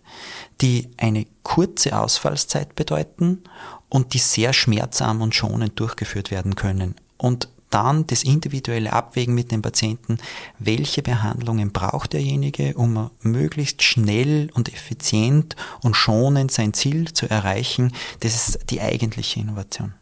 die 0.61 0.91
eine 0.97 1.27
kurze 1.43 1.99
Ausfallszeit 1.99 2.75
bedeuten 2.75 3.43
und 3.89 4.15
die 4.15 4.19
sehr 4.19 4.53
schmerzarm 4.53 5.23
und 5.23 5.35
schonend 5.35 5.79
durchgeführt 5.79 6.31
werden 6.31 6.57
können. 6.57 6.97
Und 7.17 7.49
dann 7.73 8.07
das 8.07 8.23
individuelle 8.23 8.93
Abwägen 8.93 9.35
mit 9.35 9.51
dem 9.51 9.63
Patienten, 9.63 10.19
welche 10.59 11.03
Behandlungen 11.03 11.73
braucht 11.73 12.13
derjenige, 12.13 12.75
um 12.75 13.11
möglichst 13.21 13.83
schnell 13.83 14.51
und 14.55 14.73
effizient 14.73 15.57
und 15.83 15.97
schonend 15.97 16.53
sein 16.53 16.75
Ziel 16.75 17.13
zu 17.13 17.29
erreichen. 17.29 17.93
Das 18.21 18.35
ist 18.35 18.71
die 18.71 18.81
eigentliche 18.81 19.41
Innovation. 19.41 19.95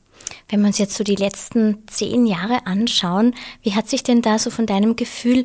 Wenn 0.49 0.61
wir 0.61 0.69
uns 0.69 0.79
jetzt 0.79 0.95
so 0.95 1.05
die 1.05 1.17
letzten 1.17 1.87
zehn 1.87 2.27
Jahre 2.27 2.67
anschauen, 2.67 3.35
wie 3.63 3.75
hat 3.75 3.89
sich 3.89 4.03
denn 4.03 4.23
da 4.23 4.39
so 4.39 4.51
von 4.51 4.67
deinem 4.67 4.97
Gefühl 4.97 5.45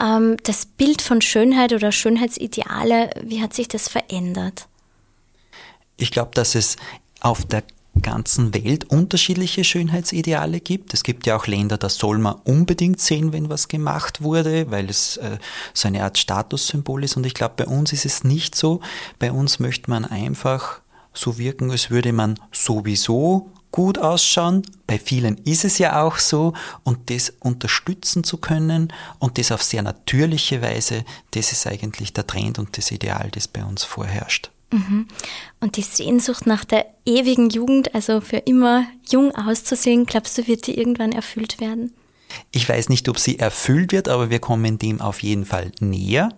ähm, 0.00 0.36
das 0.44 0.66
Bild 0.66 1.02
von 1.02 1.20
Schönheit 1.20 1.72
oder 1.72 1.92
Schönheitsideale, 1.92 3.10
wie 3.22 3.42
hat 3.42 3.52
sich 3.54 3.68
das 3.68 3.88
verändert? 3.88 4.68
Ich 5.96 6.10
glaube, 6.10 6.32
dass 6.34 6.54
es 6.54 6.76
auf 7.20 7.44
der 7.44 7.62
ganzen 8.02 8.54
Welt 8.54 8.84
unterschiedliche 8.90 9.64
Schönheitsideale 9.64 10.60
gibt. 10.60 10.94
Es 10.94 11.02
gibt 11.02 11.26
ja 11.26 11.36
auch 11.36 11.46
Länder, 11.46 11.78
da 11.78 11.88
soll 11.88 12.18
man 12.18 12.34
unbedingt 12.44 13.00
sehen, 13.00 13.32
wenn 13.32 13.48
was 13.48 13.68
gemacht 13.68 14.22
wurde, 14.22 14.70
weil 14.70 14.90
es 14.90 15.16
äh, 15.18 15.38
so 15.72 15.88
eine 15.88 16.02
Art 16.02 16.18
Statussymbol 16.18 17.04
ist. 17.04 17.16
Und 17.16 17.26
ich 17.26 17.34
glaube, 17.34 17.54
bei 17.56 17.66
uns 17.66 17.92
ist 17.92 18.04
es 18.04 18.24
nicht 18.24 18.54
so. 18.54 18.80
Bei 19.18 19.32
uns 19.32 19.58
möchte 19.58 19.90
man 19.90 20.04
einfach 20.04 20.80
so 21.12 21.38
wirken, 21.38 21.70
als 21.70 21.90
würde 21.90 22.12
man 22.12 22.38
sowieso 22.52 23.50
gut 23.70 23.98
ausschauen. 23.98 24.62
Bei 24.86 24.98
vielen 24.98 25.36
ist 25.38 25.64
es 25.64 25.78
ja 25.78 26.02
auch 26.02 26.18
so. 26.18 26.52
Und 26.84 27.10
das 27.10 27.32
unterstützen 27.40 28.22
zu 28.22 28.38
können 28.38 28.92
und 29.18 29.38
das 29.38 29.50
auf 29.50 29.62
sehr 29.62 29.82
natürliche 29.82 30.62
Weise, 30.62 31.04
das 31.32 31.52
ist 31.52 31.66
eigentlich 31.66 32.12
der 32.12 32.26
Trend 32.26 32.58
und 32.58 32.76
das 32.76 32.90
Ideal, 32.90 33.30
das 33.32 33.48
bei 33.48 33.64
uns 33.64 33.82
vorherrscht. 33.82 34.50
Mhm. 34.74 35.06
Und 35.60 35.76
die 35.76 35.82
Sehnsucht 35.82 36.46
nach 36.46 36.64
der 36.64 36.86
ewigen 37.06 37.48
Jugend, 37.48 37.94
also 37.94 38.20
für 38.20 38.38
immer 38.38 38.86
jung 39.08 39.32
auszusehen, 39.32 40.04
glaubst 40.04 40.36
du, 40.36 40.48
wird 40.48 40.66
die 40.66 40.76
irgendwann 40.76 41.12
erfüllt 41.12 41.60
werden? 41.60 41.92
Ich 42.50 42.68
weiß 42.68 42.88
nicht, 42.88 43.08
ob 43.08 43.20
sie 43.20 43.38
erfüllt 43.38 43.92
wird, 43.92 44.08
aber 44.08 44.30
wir 44.30 44.40
kommen 44.40 44.78
dem 44.78 45.00
auf 45.00 45.22
jeden 45.22 45.46
Fall 45.46 45.70
näher. 45.78 46.30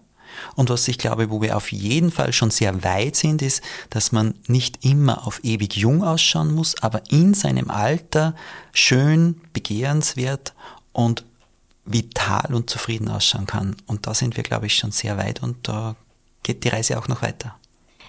Und 0.54 0.68
was 0.68 0.86
ich 0.86 0.98
glaube, 0.98 1.30
wo 1.30 1.40
wir 1.40 1.56
auf 1.56 1.72
jeden 1.72 2.10
Fall 2.10 2.34
schon 2.34 2.50
sehr 2.50 2.84
weit 2.84 3.16
sind, 3.16 3.40
ist, 3.40 3.62
dass 3.88 4.12
man 4.12 4.34
nicht 4.48 4.84
immer 4.84 5.26
auf 5.26 5.40
ewig 5.42 5.74
jung 5.76 6.04
ausschauen 6.04 6.54
muss, 6.54 6.82
aber 6.82 7.00
in 7.10 7.32
seinem 7.32 7.70
Alter 7.70 8.34
schön, 8.74 9.40
begehrenswert 9.54 10.52
und 10.92 11.24
vital 11.86 12.54
und 12.54 12.68
zufrieden 12.68 13.08
ausschauen 13.08 13.46
kann. 13.46 13.76
Und 13.86 14.06
da 14.06 14.12
sind 14.12 14.36
wir, 14.36 14.42
glaube 14.42 14.66
ich, 14.66 14.76
schon 14.76 14.90
sehr 14.90 15.16
weit 15.16 15.42
und 15.42 15.68
da 15.68 15.96
geht 16.42 16.64
die 16.64 16.68
Reise 16.68 16.98
auch 16.98 17.08
noch 17.08 17.22
weiter. 17.22 17.56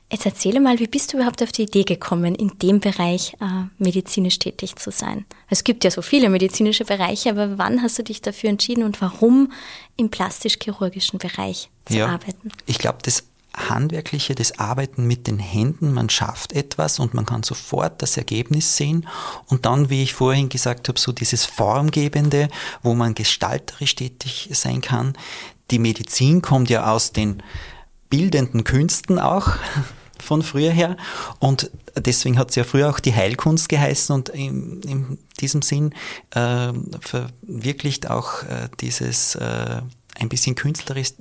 Jetzt 0.10 0.26
erzähle 0.26 0.62
mal, 0.62 0.80
wie 0.80 0.88
bist 0.88 1.12
du 1.12 1.18
überhaupt 1.18 1.44
auf 1.44 1.52
die 1.52 1.64
Idee 1.64 1.84
gekommen, 1.84 2.34
in 2.34 2.58
dem 2.60 2.80
Bereich 2.80 3.34
äh, 3.42 3.66
medizinisch 3.78 4.40
tätig 4.40 4.78
zu 4.78 4.90
sein? 4.90 5.26
Es 5.50 5.66
gibt 5.66 5.84
ja 5.84 5.92
so 5.92 6.02
viele 6.02 6.30
medizinische 6.30 6.86
Bereiche, 6.86 7.30
aber 7.30 7.58
wann 7.58 7.82
hast 7.82 8.00
du 8.00 8.04
dich 8.04 8.22
dafür 8.22 8.50
entschieden 8.50 8.84
und 8.84 9.02
warum 9.02 9.52
im 9.98 10.10
plastisch-chirurgischen 10.10 11.20
Bereich 11.20 11.70
zu 11.86 11.98
ja, 11.98 12.08
arbeiten? 12.08 12.52
Ich 12.68 12.78
glaube, 12.78 13.00
das 13.02 13.26
Handwerkliche, 13.54 14.34
das 14.34 14.60
Arbeiten 14.60 15.08
mit 15.08 15.28
den 15.28 15.40
Händen, 15.40 15.92
man 15.92 16.10
schafft 16.10 16.54
etwas 16.54 17.00
und 17.00 17.14
man 17.14 17.26
kann 17.26 17.44
sofort 17.44 18.02
das 18.02 18.16
Ergebnis 18.16 18.78
sehen. 18.78 19.08
Und 19.48 19.66
dann, 19.66 19.90
wie 19.90 20.04
ich 20.04 20.14
vorhin 20.14 20.48
gesagt 20.48 20.88
habe, 20.88 21.00
so 21.00 21.12
dieses 21.12 21.44
Formgebende, 21.46 22.48
wo 22.82 22.94
man 22.94 23.14
gestalterisch 23.16 23.96
tätig 23.96 24.50
sein 24.54 24.82
kann. 24.82 25.18
Die 25.72 25.80
Medizin 25.80 26.42
kommt 26.42 26.70
ja 26.70 26.94
aus 26.94 27.12
den 27.12 27.44
bildenden 28.10 28.64
Künsten 28.64 29.20
auch 29.20 29.58
von 30.20 30.42
früher 30.42 30.72
her. 30.72 30.98
Und 31.40 31.72
deswegen 31.96 32.38
hat 32.38 32.50
es 32.50 32.56
ja 32.56 32.64
früher 32.64 32.90
auch 32.90 33.00
die 33.00 33.16
Heilkunst 33.16 33.70
geheißen 33.70 34.14
und 34.14 34.30
in, 34.30 34.82
in 34.82 35.18
diesem 35.40 35.62
Sinn 35.62 35.94
äh, 36.32 36.74
verwirklicht 37.00 38.10
auch 38.10 38.44
äh, 38.44 38.70
dieses 38.80 39.36
äh, 39.36 39.82
ein 40.20 40.30
bisschen 40.30 40.56
künstlerisch 40.56 41.14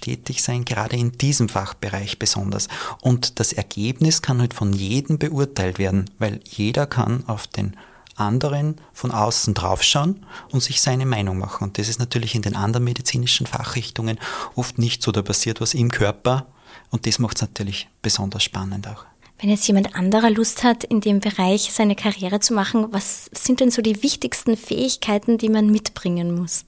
tätig 0.00 0.42
sein, 0.42 0.64
gerade 0.64 0.96
in 0.96 1.12
diesem 1.12 1.48
Fachbereich 1.48 2.18
besonders. 2.18 2.68
Und 3.00 3.40
das 3.40 3.52
Ergebnis 3.52 4.22
kann 4.22 4.40
halt 4.40 4.54
von 4.54 4.72
jedem 4.72 5.18
beurteilt 5.18 5.78
werden, 5.78 6.08
weil 6.18 6.40
jeder 6.44 6.86
kann 6.86 7.24
auf 7.26 7.46
den 7.46 7.76
anderen 8.16 8.76
von 8.92 9.10
außen 9.10 9.54
draufschauen 9.54 10.24
und 10.50 10.62
sich 10.62 10.80
seine 10.80 11.06
Meinung 11.06 11.38
machen. 11.38 11.64
Und 11.64 11.78
das 11.78 11.88
ist 11.88 11.98
natürlich 11.98 12.34
in 12.34 12.42
den 12.42 12.56
anderen 12.56 12.84
medizinischen 12.84 13.46
Fachrichtungen 13.46 14.18
oft 14.54 14.78
nicht 14.78 15.02
so. 15.02 15.12
Da 15.12 15.22
passiert 15.22 15.60
was 15.60 15.74
im 15.74 15.90
Körper 15.90 16.46
und 16.90 17.06
das 17.06 17.18
macht 17.18 17.36
es 17.36 17.42
natürlich 17.42 17.88
besonders 18.02 18.42
spannend 18.42 18.88
auch. 18.88 19.04
Wenn 19.38 19.50
jetzt 19.50 19.66
jemand 19.66 19.94
anderer 19.94 20.30
Lust 20.30 20.64
hat, 20.64 20.82
in 20.84 21.02
dem 21.02 21.20
Bereich 21.20 21.70
seine 21.72 21.94
Karriere 21.94 22.40
zu 22.40 22.54
machen, 22.54 22.86
was 22.92 23.30
sind 23.32 23.60
denn 23.60 23.70
so 23.70 23.82
die 23.82 24.02
wichtigsten 24.02 24.56
Fähigkeiten, 24.56 25.36
die 25.36 25.50
man 25.50 25.70
mitbringen 25.70 26.34
muss? 26.34 26.64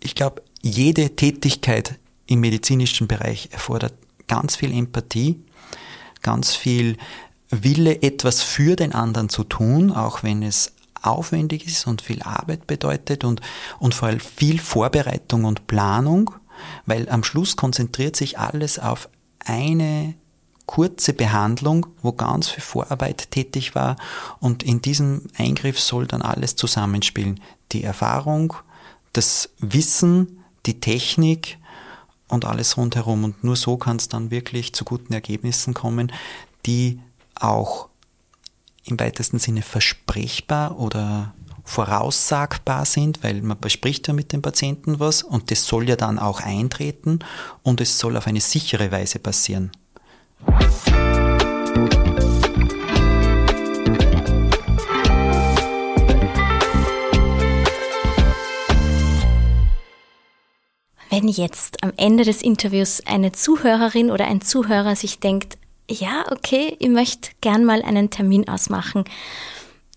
Ich 0.00 0.16
glaube, 0.16 0.42
jede 0.60 1.14
Tätigkeit 1.14 2.00
im 2.26 2.40
medizinischen 2.40 3.06
Bereich 3.06 3.50
erfordert 3.52 3.94
ganz 4.26 4.56
viel 4.56 4.72
Empathie, 4.72 5.40
ganz 6.22 6.54
viel 6.54 6.96
Wille, 7.50 8.02
etwas 8.02 8.42
für 8.42 8.76
den 8.76 8.92
anderen 8.92 9.28
zu 9.28 9.44
tun, 9.44 9.92
auch 9.92 10.22
wenn 10.22 10.42
es 10.42 10.72
aufwendig 11.02 11.66
ist 11.66 11.86
und 11.86 12.02
viel 12.02 12.22
Arbeit 12.22 12.66
bedeutet 12.66 13.24
und, 13.24 13.40
und 13.78 13.94
vor 13.94 14.08
allem 14.08 14.20
viel 14.20 14.58
Vorbereitung 14.60 15.44
und 15.44 15.66
Planung, 15.66 16.30
weil 16.86 17.08
am 17.08 17.24
Schluss 17.24 17.56
konzentriert 17.56 18.16
sich 18.16 18.38
alles 18.38 18.78
auf 18.78 19.08
eine 19.38 20.14
kurze 20.66 21.12
Behandlung, 21.12 21.86
wo 22.00 22.12
ganz 22.12 22.48
viel 22.48 22.62
Vorarbeit 22.62 23.32
tätig 23.32 23.74
war 23.74 23.96
und 24.38 24.62
in 24.62 24.80
diesem 24.80 25.22
Eingriff 25.36 25.80
soll 25.80 26.06
dann 26.06 26.22
alles 26.22 26.54
zusammenspielen. 26.54 27.40
Die 27.72 27.82
Erfahrung, 27.82 28.54
das 29.12 29.50
Wissen, 29.58 30.44
die 30.66 30.78
Technik 30.78 31.58
und 32.28 32.44
alles 32.44 32.76
rundherum 32.76 33.24
und 33.24 33.42
nur 33.42 33.56
so 33.56 33.76
kann 33.76 33.96
es 33.96 34.08
dann 34.08 34.30
wirklich 34.30 34.72
zu 34.72 34.84
guten 34.84 35.12
Ergebnissen 35.12 35.74
kommen, 35.74 36.12
die 36.66 37.00
auch 37.34 37.89
im 38.90 39.00
weitesten 39.00 39.38
Sinne 39.38 39.62
versprechbar 39.62 40.78
oder 40.78 41.34
voraussagbar 41.64 42.84
sind, 42.84 43.22
weil 43.22 43.42
man 43.42 43.58
bespricht 43.58 44.08
ja 44.08 44.14
mit 44.14 44.32
dem 44.32 44.42
Patienten 44.42 44.98
was 44.98 45.22
und 45.22 45.50
das 45.50 45.64
soll 45.64 45.88
ja 45.88 45.96
dann 45.96 46.18
auch 46.18 46.40
eintreten 46.40 47.20
und 47.62 47.80
es 47.80 47.98
soll 47.98 48.16
auf 48.16 48.26
eine 48.26 48.40
sichere 48.40 48.90
Weise 48.90 49.18
passieren. 49.18 49.70
Wenn 61.12 61.26
jetzt 61.28 61.82
am 61.82 61.92
Ende 61.96 62.24
des 62.24 62.40
Interviews 62.40 63.02
eine 63.04 63.32
Zuhörerin 63.32 64.10
oder 64.10 64.26
ein 64.26 64.40
Zuhörer 64.40 64.96
sich 64.96 65.18
denkt, 65.18 65.58
ja, 65.90 66.24
okay, 66.30 66.76
ich 66.78 66.88
möchte 66.88 67.30
gern 67.40 67.64
mal 67.64 67.82
einen 67.82 68.10
Termin 68.10 68.48
ausmachen. 68.48 69.04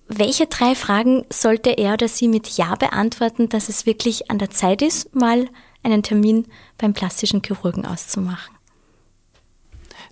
Welche 0.07 0.47
drei 0.47 0.75
Fragen 0.75 1.25
sollte 1.31 1.71
er 1.71 1.93
oder 1.93 2.07
sie 2.07 2.27
mit 2.27 2.57
Ja 2.57 2.75
beantworten, 2.75 3.49
dass 3.49 3.69
es 3.69 3.85
wirklich 3.85 4.29
an 4.29 4.37
der 4.37 4.49
Zeit 4.49 4.81
ist, 4.81 5.15
mal 5.15 5.47
einen 5.81 6.03
Termin 6.03 6.47
beim 6.77 6.93
plastischen 6.93 7.41
Chirurgen 7.45 7.85
auszumachen? 7.85 8.55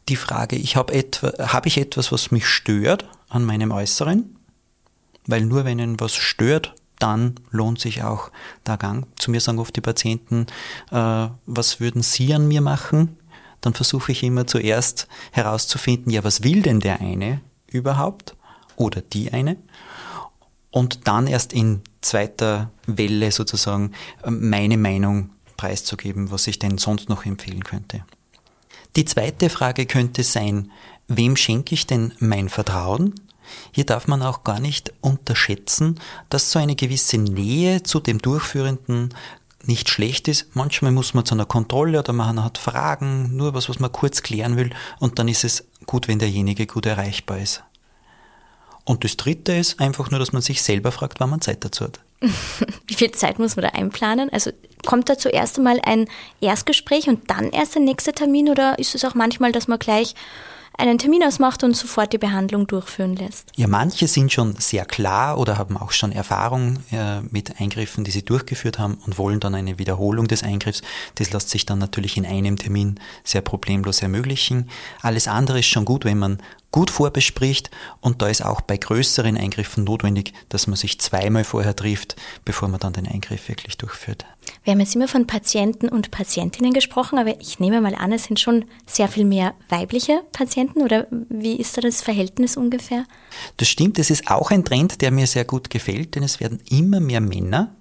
Die 0.10 0.16
Frage, 0.16 0.56
ich 0.56 0.76
habe 0.76 0.94
etwa, 0.94 1.52
habe 1.52 1.68
ich 1.68 1.78
etwas, 1.78 2.12
was 2.12 2.32
mich 2.32 2.46
stört 2.48 3.08
an 3.30 3.46
meinem 3.46 3.72
Äußeren? 3.72 4.38
Weil 5.28 5.42
nur 5.42 5.66
wenn 5.66 5.80
ihn 5.80 6.00
was 6.00 6.16
stört, 6.16 6.74
dann 6.98 7.36
lohnt 7.50 7.80
sich 7.80 8.04
auch 8.04 8.32
der 8.66 8.78
Gang. 8.78 9.08
Zu 9.18 9.32
mir 9.32 9.40
sagen 9.40 9.60
oft 9.60 9.76
die 9.76 9.82
Patienten, 9.82 10.48
äh, 10.92 11.28
was 11.46 11.80
würden 11.80 12.02
Sie 12.02 12.34
an 12.34 12.48
mir 12.48 12.62
machen? 12.62 13.18
Dann 13.62 13.74
versuche 13.74 14.12
ich 14.12 14.24
immer 14.24 14.48
zuerst 14.48 15.08
herauszufinden, 15.32 16.12
ja, 16.12 16.24
was 16.24 16.44
will 16.44 16.62
denn 16.62 16.80
der 16.80 17.00
eine 17.00 17.42
überhaupt 17.68 18.36
oder 18.76 19.02
die 19.02 19.32
eine? 19.32 19.58
Und 20.72 21.08
dann 21.08 21.28
erst 21.28 21.54
in 21.54 21.82
zweiter 22.02 22.72
Welle 22.88 23.32
sozusagen 23.32 23.92
ähm, 24.24 24.50
meine 24.50 24.78
Meinung 24.78 25.30
preiszugeben, 25.58 26.32
was 26.32 26.48
ich 26.48 26.60
denn 26.60 26.78
sonst 26.78 27.10
noch 27.10 27.26
empfehlen 27.26 27.64
könnte. 27.64 28.04
Die 28.96 29.06
zweite 29.06 29.50
Frage 29.50 29.86
könnte 29.86 30.24
sein, 30.24 30.72
wem 31.08 31.36
schenke 31.36 31.76
ich 31.76 31.88
denn 31.88 32.14
mein 32.20 32.50
Vertrauen? 32.50 33.14
Hier 33.72 33.86
darf 33.86 34.08
man 34.08 34.22
auch 34.22 34.44
gar 34.44 34.60
nicht 34.60 34.94
unterschätzen, 35.02 36.00
dass 36.30 36.52
so 36.52 36.60
eine 36.60 36.76
gewisse 36.76 37.18
Nähe 37.18 37.84
zu 37.84 38.00
dem 38.00 38.20
Durchführenden 38.20 39.14
nicht 39.68 39.90
schlecht 39.90 40.28
ist. 40.28 40.56
Manchmal 40.56 40.92
muss 40.92 41.14
man 41.14 41.26
zu 41.26 41.36
einer 41.36 41.46
Kontrolle 41.46 42.00
oder 42.00 42.14
man 42.14 42.44
hat 42.44 42.58
Fragen, 42.58 43.36
nur 43.36 43.54
was, 43.54 43.70
was 43.70 43.80
man 43.80 43.92
kurz 43.92 44.24
klären 44.24 44.58
will 44.58 44.72
und 45.00 45.20
dann 45.20 45.28
ist 45.28 45.44
es 45.44 45.66
gut, 45.86 46.08
wenn 46.08 46.20
derjenige 46.20 46.68
gut 46.68 46.86
erreichbar 46.86 47.40
ist. 47.40 47.64
Und 48.84 49.04
das 49.04 49.18
Dritte 49.18 49.54
ist 49.54 49.80
einfach 49.80 50.10
nur, 50.10 50.20
dass 50.20 50.34
man 50.34 50.42
sich 50.42 50.62
selber 50.62 50.92
fragt, 50.92 51.20
wann 51.20 51.30
man 51.30 51.42
Zeit 51.42 51.64
dazu 51.64 51.86
hat. 51.86 52.00
Wie 52.88 52.94
viel 52.94 53.12
Zeit 53.12 53.40
muss 53.40 53.56
man 53.56 53.64
da 53.64 53.70
einplanen? 53.70 54.32
Also 54.32 54.52
kommt 54.86 55.10
da 55.10 55.18
zuerst 55.18 55.58
einmal 55.58 55.80
ein 55.84 56.08
Erstgespräch 56.40 57.08
und 57.08 57.30
dann 57.30 57.52
erst 57.52 57.76
der 57.76 57.82
nächste 57.82 58.14
Termin 58.14 58.50
oder 58.50 58.78
ist 58.80 58.96
es 58.96 59.06
auch 59.06 59.16
manchmal, 59.16 59.52
dass 59.52 59.68
man 59.68 59.80
gleich 59.80 60.16
einen 60.78 60.98
Termin 60.98 61.24
ausmacht 61.24 61.64
und 61.64 61.76
sofort 61.76 62.14
die 62.14 62.18
Behandlung 62.18 62.68
durchführen 62.68 63.16
lässt? 63.16 63.52
Ja, 63.56 63.68
manche 63.68 64.08
sind 64.08 64.32
schon 64.32 64.56
sehr 64.56 64.86
klar 64.86 65.38
oder 65.38 65.58
haben 65.58 65.78
auch 65.78 65.92
schon 65.92 66.12
Erfahrung 66.12 66.78
äh, 66.92 67.22
mit 67.22 67.60
Eingriffen, 67.60 68.04
die 68.04 68.12
sie 68.12 68.24
durchgeführt 68.24 68.80
haben 68.80 68.98
und 69.06 69.18
wollen 69.18 69.40
dann 69.40 69.56
eine 69.56 69.78
Wiederholung 69.78 70.28
des 70.28 70.44
Eingriffs. 70.44 70.82
Das 71.16 71.32
lässt 71.32 71.50
sich 71.50 71.66
dann 71.66 71.80
natürlich 71.80 72.18
in 72.18 72.26
einem 72.26 72.58
Termin 72.58 73.00
sehr 73.24 73.42
problemlos 73.42 74.02
ermöglichen. 74.02 74.70
Alles 75.02 75.28
andere 75.28 75.60
ist 75.60 75.68
schon 75.68 75.86
gut, 75.86 76.06
wenn 76.06 76.20
man 76.20 76.42
gut 76.72 76.90
vorbespricht 76.90 77.70
und 78.00 78.22
da 78.22 78.28
ist 78.28 78.44
auch 78.44 78.62
bei 78.62 78.78
größeren 78.78 79.38
Eingriffen 79.38 79.84
notwendig, 79.84 80.34
dass 80.50 80.68
man 80.68 80.78
sich 80.78 81.00
zweimal 81.00 81.44
vorher 81.44 81.76
trifft, 81.76 82.16
bevor 82.46 82.70
man 82.70 82.80
dann 82.80 82.94
den 82.94 83.08
Eingriff 83.08 83.50
wirklich 83.50 83.78
durchführt. 83.78 84.26
Wir 84.64 84.74
haben 84.74 84.80
jetzt 84.80 84.96
immer 84.96 85.08
von 85.08 85.28
Patienten 85.28 85.90
und 85.90 86.12
Patientinnen 86.12 86.74
gesprochen, 86.74 87.20
aber 87.20 87.40
ich 87.40 87.60
nehme 87.60 87.82
mal 87.82 87.96
an, 87.96 88.12
es 88.12 88.26
sind 88.26 88.40
schon 88.40 88.66
sehr 88.86 89.08
viel 89.08 89.26
mehr 89.26 89.54
weibliche 89.70 90.24
Patienten 90.32 90.82
oder 90.82 91.08
wie 91.30 91.58
ist 91.58 91.78
da 91.78 91.82
das 91.82 92.02
Verhältnis 92.02 92.58
ungefähr? 92.58 93.06
Das 93.58 93.68
stimmt, 93.68 94.00
es 94.00 94.10
ist 94.10 94.32
auch 94.32 94.52
ein 94.52 94.66
Trend, 94.66 95.02
der 95.02 95.12
mir 95.12 95.28
sehr 95.28 95.46
gut 95.46 95.70
gefällt, 95.70 96.16
denn 96.16 96.24
es 96.24 96.40
werden 96.40 96.60
immer 96.70 97.00
mehr 97.00 97.22
Männer. 97.22 97.76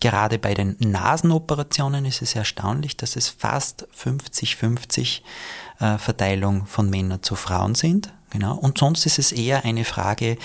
Gerade 0.00 0.38
bei 0.38 0.54
den 0.54 0.76
Nasenoperationen 0.80 2.04
ist 2.04 2.22
es 2.22 2.34
erstaunlich, 2.34 2.96
dass 2.96 3.16
es 3.16 3.28
fast 3.28 3.86
50-50 3.96 5.20
äh, 5.78 5.98
Verteilung 5.98 6.66
von 6.66 6.90
Männern 6.90 7.22
zu 7.22 7.36
Frauen 7.36 7.74
sind. 7.74 8.12
Genau. 8.30 8.56
Und 8.56 8.78
sonst 8.78 9.06
ist 9.06 9.18
es 9.18 9.32
eher 9.32 9.64
eine 9.64 9.84
Frage 9.84 10.32
äh, 10.32 10.36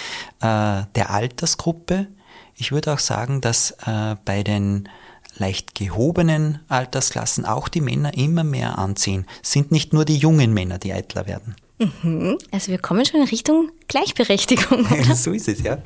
der 0.41 1.09
Altersgruppe. 1.09 2.07
Ich 2.55 2.71
würde 2.71 2.93
auch 2.93 2.99
sagen, 2.99 3.41
dass 3.41 3.71
äh, 3.85 4.15
bei 4.25 4.43
den 4.43 4.89
leicht 5.37 5.75
gehobenen 5.75 6.59
Altersklassen 6.69 7.45
auch 7.45 7.67
die 7.67 7.81
Männer 7.81 8.13
immer 8.17 8.43
mehr 8.43 8.77
anziehen. 8.77 9.25
Es 9.43 9.51
sind 9.51 9.71
nicht 9.71 9.93
nur 9.93 10.05
die 10.05 10.17
jungen 10.17 10.53
Männer, 10.53 10.77
die 10.77 10.93
eitler 10.93 11.27
werden. 11.27 11.55
Mhm. 11.77 12.37
Also 12.51 12.71
wir 12.71 12.77
kommen 12.77 13.05
schon 13.05 13.21
in 13.21 13.27
Richtung 13.27 13.69
Gleichberechtigung. 13.87 14.85
Oder? 14.91 15.15
so 15.15 15.31
ist 15.31 15.47
es, 15.47 15.61
ja. 15.61 15.79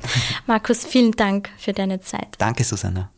Markus, 0.46 0.84
vielen 0.84 1.12
Dank 1.12 1.50
für 1.58 1.72
deine 1.72 2.00
Zeit. 2.00 2.28
Danke, 2.38 2.64
Susanna. 2.64 3.10